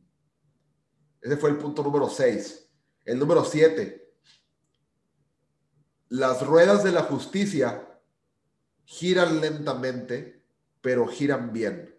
[1.21, 2.69] Ese fue el punto número 6.
[3.05, 4.13] El número 7.
[6.09, 7.89] Las ruedas de la justicia
[8.85, 10.43] giran lentamente,
[10.81, 11.92] pero giran bien.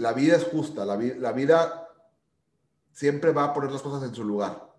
[0.00, 1.88] La vida es justa, la, vida
[2.90, 4.74] siempre va a poner las cosas en su lugar.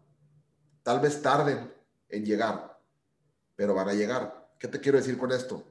[0.81, 1.71] Tal vez tarden
[2.09, 2.79] en llegar,
[3.55, 4.49] pero van a llegar.
[4.57, 5.63] ¿Qué te quiero decir con esto?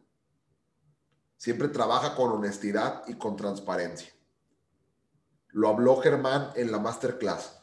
[1.37, 4.13] Siempre trabaja con honestidad y con transparencia.
[5.49, 7.61] Lo habló Germán en la masterclass.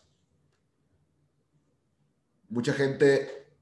[2.49, 3.55] Mucha gente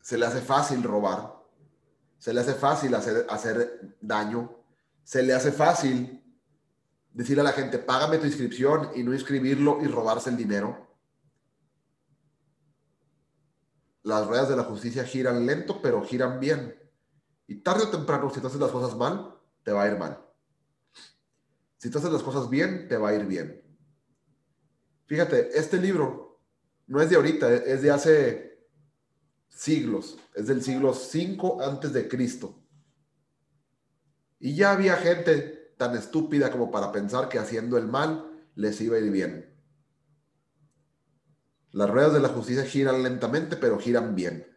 [0.00, 1.36] se le hace fácil robar,
[2.18, 4.50] se le hace fácil hacer daño,
[5.04, 6.23] se le hace fácil
[7.14, 10.86] decirle a la gente, págame tu inscripción y no inscribirlo y robarse el dinero.
[14.02, 16.76] Las ruedas de la justicia giran lento, pero giran bien.
[17.46, 20.20] Y tarde o temprano, si tú haces las cosas mal, te va a ir mal.
[21.78, 23.62] Si tú haces las cosas bien, te va a ir bien.
[25.06, 26.40] Fíjate, este libro
[26.86, 28.68] no es de ahorita, es de hace
[29.48, 32.58] siglos, es del siglo 5 antes de Cristo.
[34.40, 38.96] Y ya había gente tan estúpida como para pensar que haciendo el mal les iba
[38.96, 39.54] a ir bien.
[41.72, 44.50] Las ruedas de la justicia giran lentamente, pero giran bien.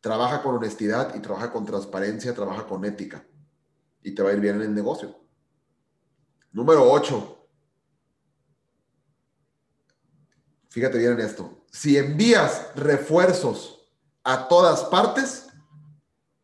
[0.00, 3.26] trabaja con honestidad y trabaja con transparencia, trabaja con ética
[4.02, 5.18] y te va a ir bien en el negocio.
[6.52, 7.48] Número 8.
[10.68, 11.64] Fíjate bien en esto.
[11.72, 13.90] Si envías refuerzos
[14.22, 15.48] a todas partes,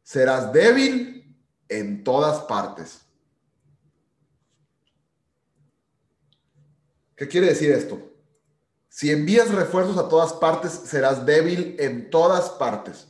[0.03, 3.04] serás débil en todas partes.
[7.25, 7.99] ¿Qué quiere decir esto?
[8.91, 13.09] Si envías refuerzos a todas partes, serás débil en todas partes.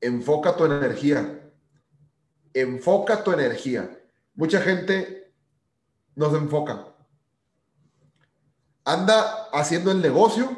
[0.00, 1.52] Enfoca tu energía.
[2.52, 3.96] Enfoca tu energía.
[4.34, 5.32] Mucha gente
[6.16, 6.96] no se enfoca.
[8.84, 10.50] Anda haciendo el negocio,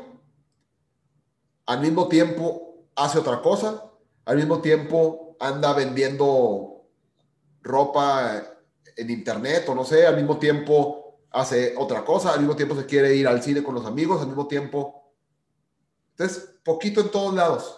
[1.67, 3.93] al mismo tiempo hace otra cosa,
[4.25, 6.87] al mismo tiempo anda vendiendo
[7.61, 8.43] ropa
[8.97, 11.00] en internet o no sé, al mismo tiempo
[11.31, 14.29] hace otra cosa, al mismo tiempo se quiere ir al cine con los amigos, al
[14.29, 15.15] mismo tiempo.
[16.11, 17.77] Entonces, poquito en todos lados.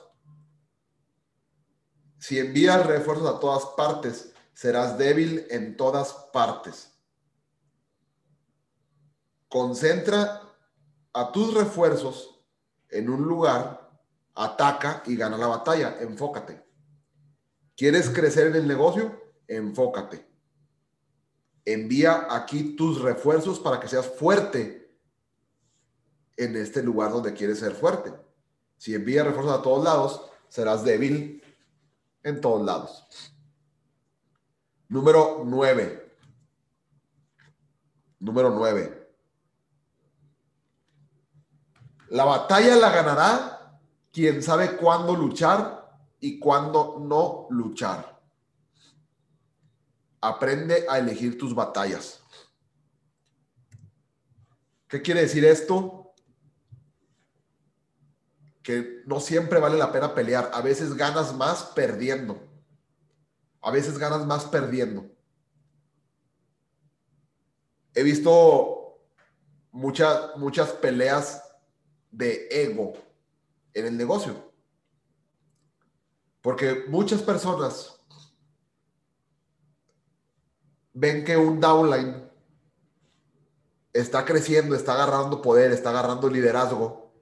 [2.18, 6.92] Si envías refuerzos a todas partes, serás débil en todas partes.
[9.48, 10.42] Concentra
[11.12, 12.40] a tus refuerzos
[12.88, 13.90] en un lugar,
[14.34, 15.96] ataca y gana la batalla.
[16.00, 16.64] Enfócate.
[17.76, 19.20] ¿Quieres crecer en el negocio?
[19.48, 20.31] Enfócate.
[21.64, 24.82] Envía aquí tus refuerzos para que seas fuerte
[26.36, 28.12] en este lugar donde quieres ser fuerte.
[28.76, 31.42] Si envías refuerzos a todos lados, serás débil
[32.22, 33.06] en todos lados.
[34.88, 36.16] Número 9.
[38.18, 39.02] Número 9.
[42.10, 43.80] La batalla la ganará
[44.12, 48.11] quien sabe cuándo luchar y cuándo no luchar.
[50.22, 52.22] Aprende a elegir tus batallas.
[54.88, 56.02] ¿Qué quiere decir esto?
[58.62, 60.50] que no siempre vale la pena pelear.
[60.54, 62.40] A veces ganas más perdiendo.
[63.60, 65.10] A veces ganas más perdiendo.
[67.94, 69.00] He visto
[69.70, 71.42] muchas, muchas peleas
[72.10, 72.94] de ego
[73.74, 74.52] en el negocio.
[76.40, 78.00] Porque muchas personas
[80.92, 82.30] ven que un downline
[83.92, 87.12] está creciendo, está agarrando poder, está agarrando liderazgo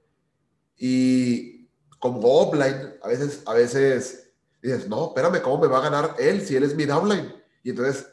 [0.76, 6.16] y como offline, a veces, a veces dices, no, espérame, ¿cómo me va a ganar
[6.18, 7.34] él si él es mi downline?
[7.62, 8.10] Y entonces,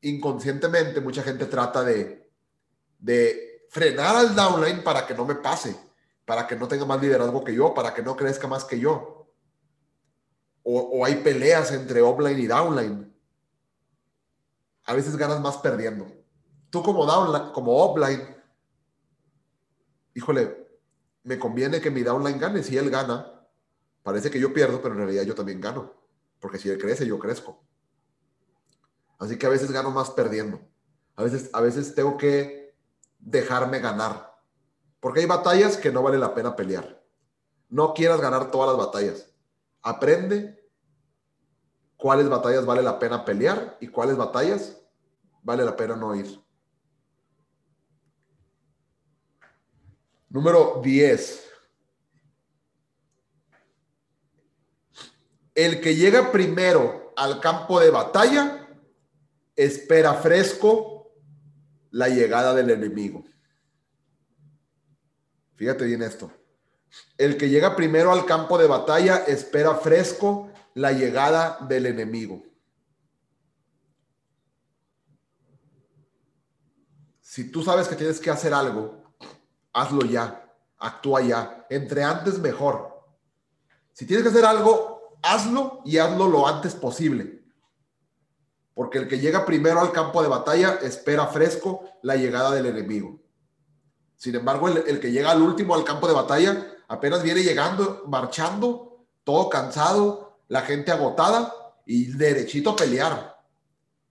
[0.00, 2.28] inconscientemente, mucha gente trata de,
[2.98, 5.76] de frenar al downline para que no me pase,
[6.24, 9.28] para que no tenga más liderazgo que yo, para que no crezca más que yo.
[10.64, 13.15] O, o hay peleas entre offline y downline.
[14.86, 16.06] A veces ganas más perdiendo.
[16.70, 18.36] Tú como downline, como offline,
[20.14, 20.66] híjole,
[21.24, 22.62] me conviene que mi downline gane.
[22.62, 23.46] Si él gana,
[24.02, 25.92] parece que yo pierdo, pero en realidad yo también gano.
[26.40, 27.60] Porque si él crece, yo crezco.
[29.18, 30.60] Así que a veces gano más perdiendo.
[31.16, 32.76] A veces, a veces tengo que
[33.18, 34.36] dejarme ganar.
[35.00, 37.02] Porque hay batallas que no vale la pena pelear.
[37.68, 39.30] No quieras ganar todas las batallas.
[39.82, 40.65] Aprende
[41.96, 44.80] cuáles batallas vale la pena pelear y cuáles batallas
[45.42, 46.40] vale la pena no ir.
[50.28, 51.44] Número 10.
[55.54, 58.68] El que llega primero al campo de batalla
[59.54, 61.14] espera fresco
[61.90, 63.24] la llegada del enemigo.
[65.54, 66.30] Fíjate bien esto.
[67.16, 72.42] El que llega primero al campo de batalla espera fresco la llegada del enemigo.
[77.20, 79.06] Si tú sabes que tienes que hacer algo
[79.76, 81.66] hazlo ya, actúa ya.
[81.68, 83.04] Entre antes, mejor.
[83.92, 87.44] Si tienes que hacer algo, hazlo y hazlo lo antes posible.
[88.74, 93.20] Porque el que llega primero al campo de batalla espera fresco la llegada del enemigo.
[94.16, 99.04] Sin embargo, el, que llega al último al campo de batalla apenas viene llegando, marchando,
[99.24, 101.52] todo cansado, la gente agotada
[101.84, 103.36] y derechito a pelear.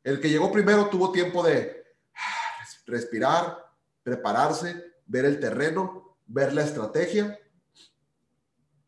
[0.03, 1.83] El que llegó primero tuvo tiempo de
[2.13, 3.65] ah, respirar,
[4.03, 7.39] prepararse, ver el terreno, ver la estrategia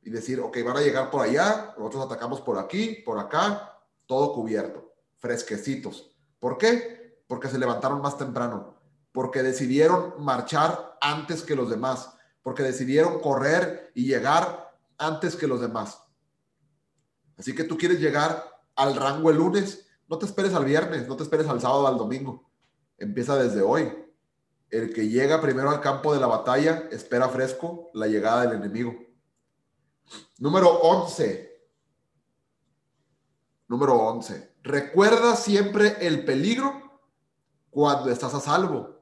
[0.02, 4.34] y decir, ok, van a llegar por allá, nosotros atacamos por aquí, por acá, todo
[4.34, 6.16] cubierto, fresquecitos.
[6.40, 7.22] ¿Por qué?
[7.28, 8.80] Porque se levantaron más temprano,
[9.12, 15.60] porque decidieron marchar antes que los demás, porque decidieron correr y llegar antes que los
[15.60, 16.02] demás.
[17.38, 18.44] Así que tú quieres llegar
[18.76, 21.98] al rango el lunes, no te esperes al viernes, no te esperes al sábado, al
[21.98, 22.50] domingo.
[22.98, 23.92] Empieza desde hoy.
[24.70, 28.94] El que llega primero al campo de la batalla espera fresco la llegada del enemigo.
[30.40, 31.48] Número 11.
[33.68, 34.56] Número 11.
[34.64, 37.02] Recuerda siempre el peligro
[37.70, 39.02] cuando estás a salvo.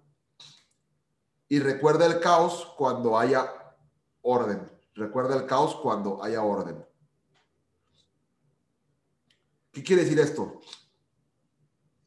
[1.47, 3.51] Y recuerda el caos cuando haya
[4.21, 4.69] orden.
[4.95, 6.83] Recuerda el caos cuando haya orden.
[9.75, 10.61] ¿Qué quiere decir esto?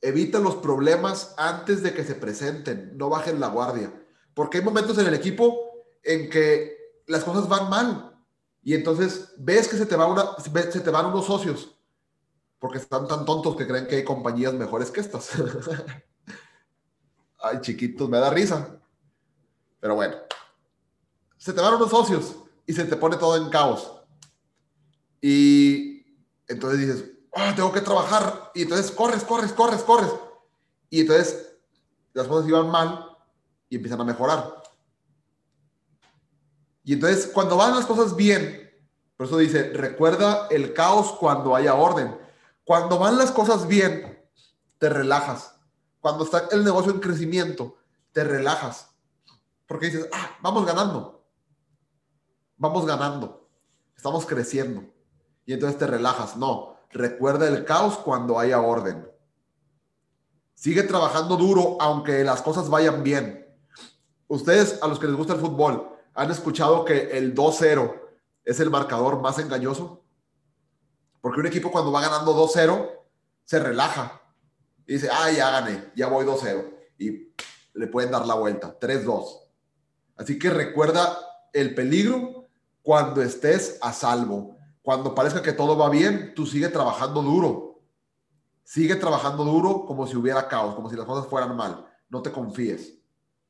[0.00, 3.92] Evita los problemas antes de que se presenten, no bajen la guardia.
[4.32, 8.18] Porque hay momentos en el equipo en que las cosas van mal
[8.62, 11.78] y entonces ves que se te, van unos socios
[12.58, 15.30] porque están tan tontos que creen que hay compañías mejores que estas.
[17.38, 18.80] Ay, chiquitos, me da risa.
[19.78, 20.16] Pero bueno,
[21.36, 23.92] se te van unos socios y se te pone todo en caos.
[25.20, 26.06] Y
[26.46, 28.50] entonces dices, Ah, tengo que trabajar.
[28.54, 30.12] Y entonces corres, corres, corres, corres.
[30.90, 31.56] Y entonces
[32.12, 33.16] las cosas iban mal
[33.68, 34.62] y empiezan a mejorar.
[36.84, 38.68] Y entonces cuando van las cosas bien,
[39.16, 42.16] por eso dice, recuerda el caos cuando haya orden.
[42.64, 44.24] Cuando van las cosas bien,
[44.78, 45.56] te relajas.
[46.00, 47.76] Cuando está el negocio en crecimiento,
[48.12, 48.90] te relajas.
[49.66, 51.24] Porque dices, ah, vamos ganando.
[52.56, 53.48] Vamos ganando.
[53.96, 54.84] Estamos creciendo.
[55.44, 56.36] Y entonces te relajas.
[56.36, 59.10] No, recuerda el caos cuando haya orden.
[60.54, 63.46] Sigue trabajando duro aunque las cosas vayan bien.
[64.26, 68.00] Ustedes, a los que les gusta el fútbol, ¿han escuchado que el 2-0
[68.44, 70.04] es el marcador más engañoso?
[71.20, 72.90] Porque un equipo cuando va ganando 2-0
[73.44, 74.20] se relaja
[74.86, 76.64] y dice, ah, ya gané, ya voy 2-0.
[76.98, 77.32] Y
[77.74, 79.40] le pueden dar la vuelta, 3-2.
[80.16, 81.18] Así que recuerda
[81.52, 82.48] el peligro
[82.82, 84.57] cuando estés a salvo.
[84.88, 87.82] Cuando parezca que todo va bien, tú sigue trabajando duro.
[88.64, 91.86] Sigue trabajando duro como si hubiera caos, como si las cosas fueran mal.
[92.08, 92.98] No te confíes.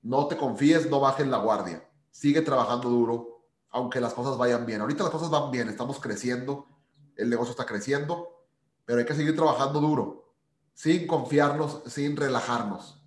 [0.03, 1.89] No te confíes, no bajes la guardia.
[2.11, 4.81] Sigue trabajando duro, aunque las cosas vayan bien.
[4.81, 6.67] Ahorita las cosas van bien, estamos creciendo,
[7.15, 8.45] el negocio está creciendo,
[8.85, 10.35] pero hay que seguir trabajando duro,
[10.75, 13.01] sin confiarnos, sin relajarnos.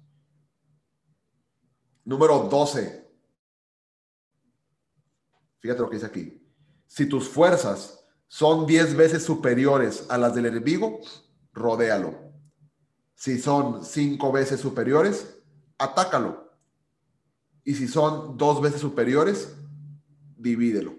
[2.05, 3.11] Número 12.
[5.59, 6.49] Fíjate lo que dice aquí.
[6.87, 8.00] Si tus fuerzas
[8.31, 11.01] son 10 veces superiores a las del enemigo,
[11.51, 12.15] rodéalo.
[13.13, 15.37] Si son 5 veces superiores,
[15.77, 16.49] atácalo.
[17.65, 19.53] Y si son dos veces superiores,
[20.37, 20.95] divídelo.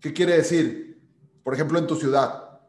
[0.00, 1.00] ¿Qué quiere decir?
[1.44, 2.60] Por ejemplo, en tu ciudad,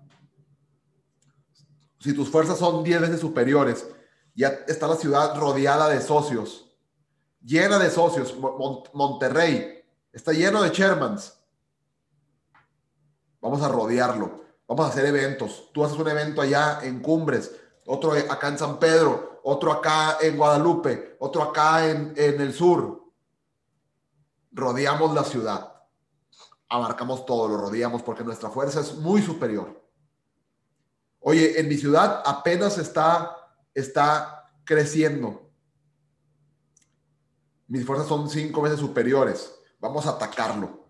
[1.99, 3.87] si tus fuerzas son 10 veces superiores,
[4.35, 6.71] ya está la ciudad rodeada de socios,
[7.43, 8.37] llena de socios.
[8.93, 11.40] Monterrey está lleno de chairmans
[13.41, 14.41] Vamos a rodearlo.
[14.67, 15.69] Vamos a hacer eventos.
[15.73, 17.51] Tú haces un evento allá en Cumbres,
[17.85, 23.03] otro acá en San Pedro, otro acá en Guadalupe, otro acá en, en el sur.
[24.51, 25.73] Rodeamos la ciudad.
[26.69, 29.81] Abarcamos todo, lo rodeamos porque nuestra fuerza es muy superior.
[31.19, 33.35] Oye, en mi ciudad apenas está,
[33.73, 35.49] está creciendo.
[37.67, 39.53] Mis fuerzas son cinco veces superiores.
[39.79, 40.80] Vamos a atacarlo.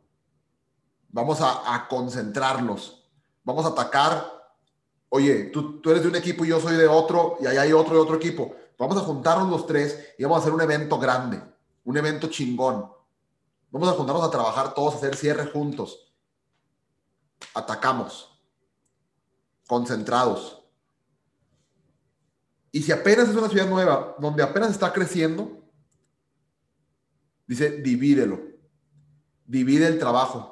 [1.12, 3.04] Vamos a, concentrarnos.
[3.44, 4.26] Vamos a atacar.
[5.10, 7.74] Oye, tú, tú eres de un equipo y yo soy de otro, y ahí hay
[7.74, 8.56] otro de otro equipo.
[8.78, 11.42] Vamos a juntarnos los tres y vamos a hacer un evento grande,
[11.84, 12.90] un evento chingón.
[13.70, 16.12] Vamos a juntarnos a trabajar todos, a hacer cierre juntos.
[17.54, 18.42] Atacamos.
[19.68, 20.64] Concentrados.
[22.72, 25.62] Y si apenas es una ciudad nueva, donde apenas está creciendo,
[27.46, 28.40] dice, divídelo.
[29.46, 30.51] Divide el trabajo.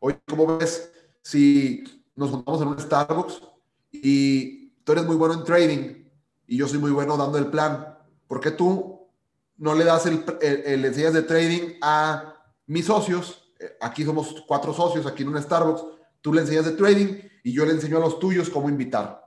[0.00, 0.92] Hoy, ¿cómo ves
[1.22, 1.82] si
[2.14, 3.42] nos juntamos en un Starbucks
[3.90, 6.04] y tú eres muy bueno en trading
[6.46, 7.98] y yo soy muy bueno dando el plan?
[8.28, 9.08] ¿Por qué tú
[9.56, 12.34] no le das el, el, enseñas de trading a
[12.66, 13.50] mis socios?
[13.58, 15.84] Eh, aquí somos cuatro socios, aquí en un Starbucks.
[16.20, 19.24] Tú le enseñas de trading y yo le enseño a los tuyos cómo invitar.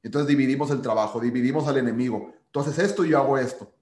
[0.00, 2.32] Entonces dividimos el trabajo, dividimos al enemigo.
[2.52, 3.72] Tú haces esto y yo hago esto.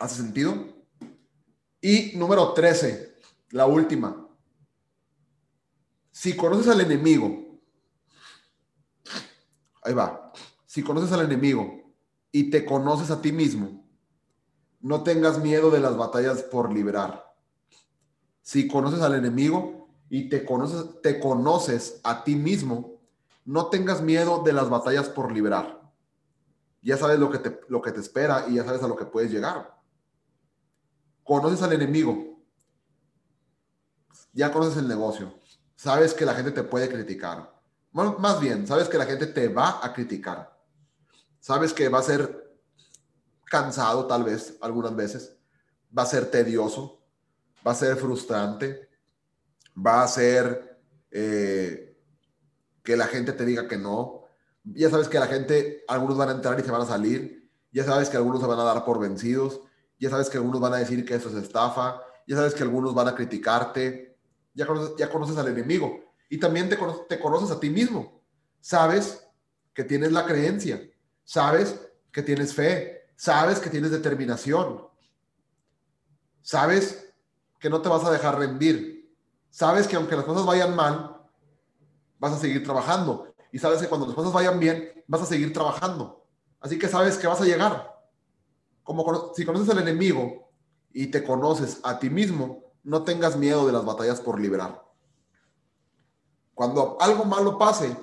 [0.00, 0.54] ¿Hace sentido?
[1.82, 3.16] Y número 13,
[3.50, 4.25] la última
[6.16, 7.60] si conoces al enemigo,
[9.82, 10.32] ahí va,
[10.64, 11.92] si conoces al enemigo
[12.32, 13.86] y te conoces a ti mismo,
[14.80, 17.34] no tengas miedo de las batallas por librar.
[18.40, 22.98] Si conoces al enemigo y te conoces, te conoces a ti mismo,
[23.44, 25.82] no tengas miedo de las batallas por librar.
[26.80, 29.04] Ya sabes lo que te, lo que te espera y ya sabes a lo que
[29.04, 29.78] puedes llegar.
[31.24, 32.40] Conoces al enemigo.
[34.32, 35.30] Ya conoces el negocio
[35.76, 37.54] sabes que la gente te puede criticar.
[37.92, 40.58] Más bien, sabes que la gente te va a criticar.
[41.40, 42.58] Sabes que va a ser
[43.44, 45.36] cansado tal vez algunas veces,
[45.96, 47.00] va a ser tedioso,
[47.66, 48.88] va a ser frustrante,
[49.74, 50.78] va a ser
[51.10, 51.96] eh,
[52.82, 54.24] que la gente te diga que no.
[54.64, 57.50] Ya sabes que la gente, algunos van a entrar y se van a salir.
[57.72, 59.60] Ya sabes que algunos se van a dar por vencidos.
[59.98, 62.00] Ya sabes que algunos van a decir que eso es estafa.
[62.26, 64.15] Ya sabes que algunos van a criticarte.
[64.56, 66.00] Ya conoces, al enemigo.
[66.28, 66.76] Y también te,
[67.08, 68.20] te conoces a ti mismo.
[68.60, 69.28] Sabes
[69.72, 70.80] que tienes la creencia.
[71.22, 71.80] Sabes
[72.10, 73.10] que tienes fe.
[73.14, 74.88] Sabes que tienes determinación.
[76.42, 77.12] Sabes
[77.60, 79.14] que no te vas a dejar rendir.
[79.50, 81.22] Sabes que aunque las cosas vayan mal,
[82.18, 83.34] vas a seguir trabajando.
[83.52, 86.26] Y sabes que cuando las cosas vayan bien, vas a seguir trabajando.
[86.60, 87.94] Así que sabes que vas a llegar.
[88.82, 90.50] Como si conoces al enemigo
[90.92, 94.80] y te conoces a ti mismo, no tengas miedo de las batallas por liberar.
[96.54, 97.96] Cuando algo malo pase,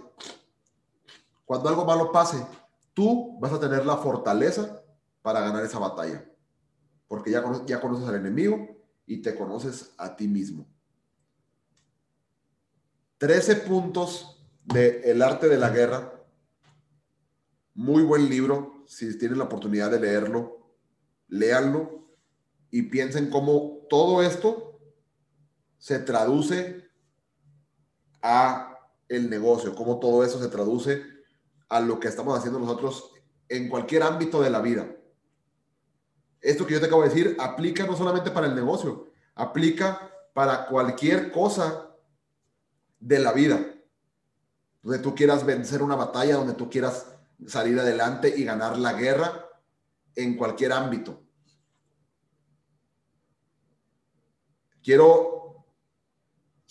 [1.46, 2.46] cuando algo malo pase,
[2.94, 4.84] tú vas a tener la fortaleza
[5.22, 6.30] para ganar esa batalla.
[7.08, 8.76] Porque ya, ya conoces al enemigo
[9.06, 10.68] y te conoces a ti mismo.
[13.20, 16.22] 13 puntos de El arte de la guerra.
[17.74, 18.84] Muy buen libro.
[18.86, 20.76] Si tienen la oportunidad de leerlo,
[21.30, 22.06] léanlo
[22.70, 24.73] y piensen cómo todo esto
[25.84, 26.88] se traduce
[28.22, 28.78] a
[29.10, 31.04] el negocio, cómo todo eso se traduce
[31.68, 33.12] a lo que estamos haciendo nosotros
[33.50, 34.88] en cualquier ámbito de la vida
[36.44, 40.68] esto que yo te acabo de decir aplica no solamente para el negocio, aplica para
[40.68, 41.96] cualquier cosa
[43.00, 43.66] de la vida.
[44.82, 47.08] Donde tú quieras vencer una batalla, donde tú quieras
[47.48, 49.48] salir adelante y ganar la guerra
[50.16, 51.24] en cualquier ámbito.
[54.84, 55.33] Quiero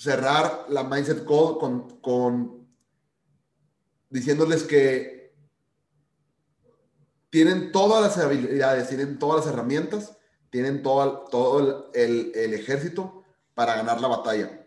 [0.02, 2.66] cerrar la Mindset Call con, con
[4.10, 5.32] diciéndoles que
[7.30, 10.18] tienen todas las habilidades, tienen todas las herramientas,
[10.50, 13.22] tienen todo, todo el, ejército
[13.54, 14.66] para ganar la batalla.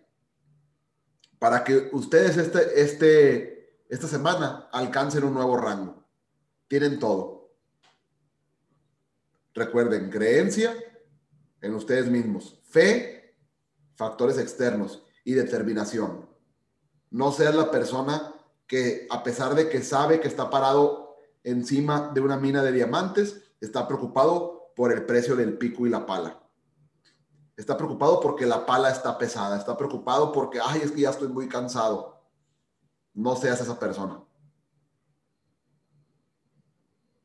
[1.37, 6.01] Para que ustedes este, este, esta semana alcancen un nuevo rango.
[6.69, 7.51] Tienen todo.
[9.53, 10.73] Recuerden, creencia
[11.59, 13.35] en ustedes mismos, fe,
[13.95, 16.29] factores externos y determinación.
[17.09, 18.33] No seas la persona
[18.67, 23.43] que a pesar de que sabe que está parado encima de una mina de diamantes,
[23.59, 26.41] está preocupado por el precio del pico y la pala.
[27.57, 31.27] Está preocupado porque la pala está pesada, está preocupado porque, ay, es que ya estoy
[31.27, 32.21] muy cansado.
[33.13, 34.21] No seas esa persona.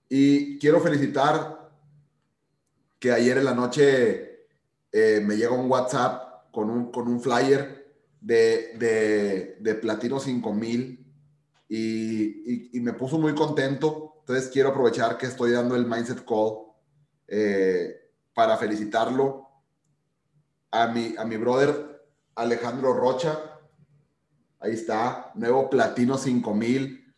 [0.09, 1.71] Y quiero felicitar
[2.99, 4.47] que ayer en la noche
[4.93, 7.80] eh, me llegó un WhatsApp con un, con un flyer
[8.21, 11.07] de, de, de Platino 5000
[11.69, 14.17] y, y, me puso muy contento.
[14.21, 16.67] Entonces quiero aprovechar que estoy dando el Mindset Call
[17.29, 17.95] eh,
[18.35, 19.49] para felicitarlo
[20.71, 22.05] a mi, a mi brother
[22.35, 23.39] Alejandro Rocha.
[24.59, 27.15] Ahí está, nuevo Platino 5000.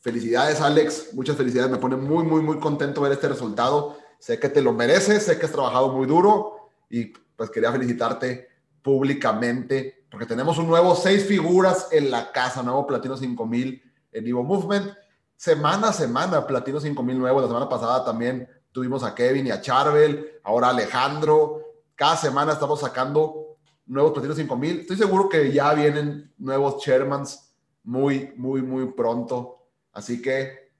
[0.00, 1.12] Felicidades, Alex.
[1.12, 1.70] Muchas felicidades.
[1.70, 3.98] Me pone muy, muy, muy contento ver este resultado.
[4.18, 8.48] Sé que te lo mereces, sé que has trabajado muy duro y pues quería felicitarte
[8.82, 13.82] públicamente porque tenemos un nuevo seis figuras en la casa, nuevo Platino 5000
[14.12, 14.92] en Evo Movement.
[15.36, 17.42] Semana a semana, Platino 5000 nuevos.
[17.42, 21.62] La semana pasada también tuvimos a Kevin y a Charvel, ahora Alejandro.
[21.94, 23.56] Cada semana estamos sacando
[23.86, 24.80] nuevos Platino 5000.
[24.80, 27.54] Estoy seguro que ya vienen nuevos Chairmans
[27.84, 29.68] muy, muy, muy pronto.
[29.92, 30.72] Así que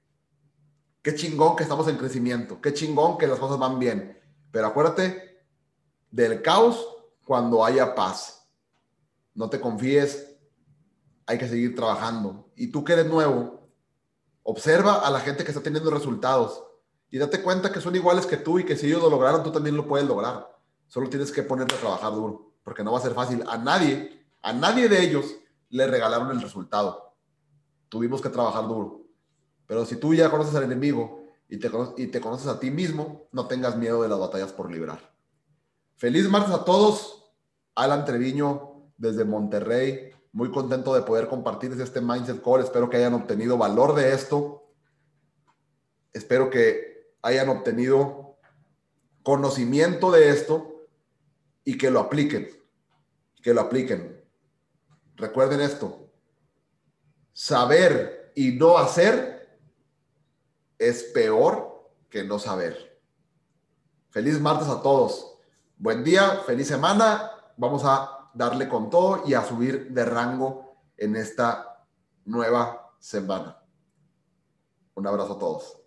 [1.01, 4.19] qué chingón que estamos en crecimiento, qué chingón que las cosas van bien.
[4.51, 5.41] Pero acuérdate
[6.11, 6.85] del caos
[7.23, 8.40] cuando haya paz.
[9.33, 10.31] No te confíes
[11.31, 12.51] hay que seguir trabajando.
[12.55, 13.69] Y tú que eres nuevo,
[14.43, 16.63] observa a la gente que está teniendo resultados
[17.09, 19.51] y date cuenta que son iguales que tú y que si ellos lo lograron, tú
[19.51, 20.57] también lo puedes lograr.
[20.87, 23.43] Solo tienes que ponerte a trabajar duro, porque no va a ser fácil.
[23.47, 25.25] A nadie, a nadie de ellos
[25.69, 27.15] le regalaron el resultado.
[27.89, 29.05] Tuvimos que trabajar duro.
[29.67, 33.27] Pero si tú ya conoces al enemigo y te, y te conoces a ti mismo,
[33.31, 35.13] no tengas miedo de las batallas por librar.
[35.95, 37.17] Feliz martes a todos.
[37.73, 38.70] Alan Treviño
[39.01, 42.61] desde Monterrey, muy contento de poder compartirles este Mindset Call.
[42.61, 44.71] Espero que hayan obtenido valor de esto.
[46.13, 48.37] Espero que hayan obtenido
[49.23, 50.87] conocimiento de esto
[51.65, 52.47] y que lo apliquen.
[53.41, 54.23] Que lo apliquen.
[55.15, 56.11] Recuerden esto.
[57.33, 59.59] Saber y no hacer
[60.77, 63.01] es peor que no saber.
[64.11, 65.39] Feliz martes a todos.
[65.77, 67.31] Buen día, feliz semana.
[67.57, 71.85] Vamos a darle con todo y a subir de rango en esta
[72.25, 73.61] nueva semana.
[74.95, 75.80] Un abrazo a todos.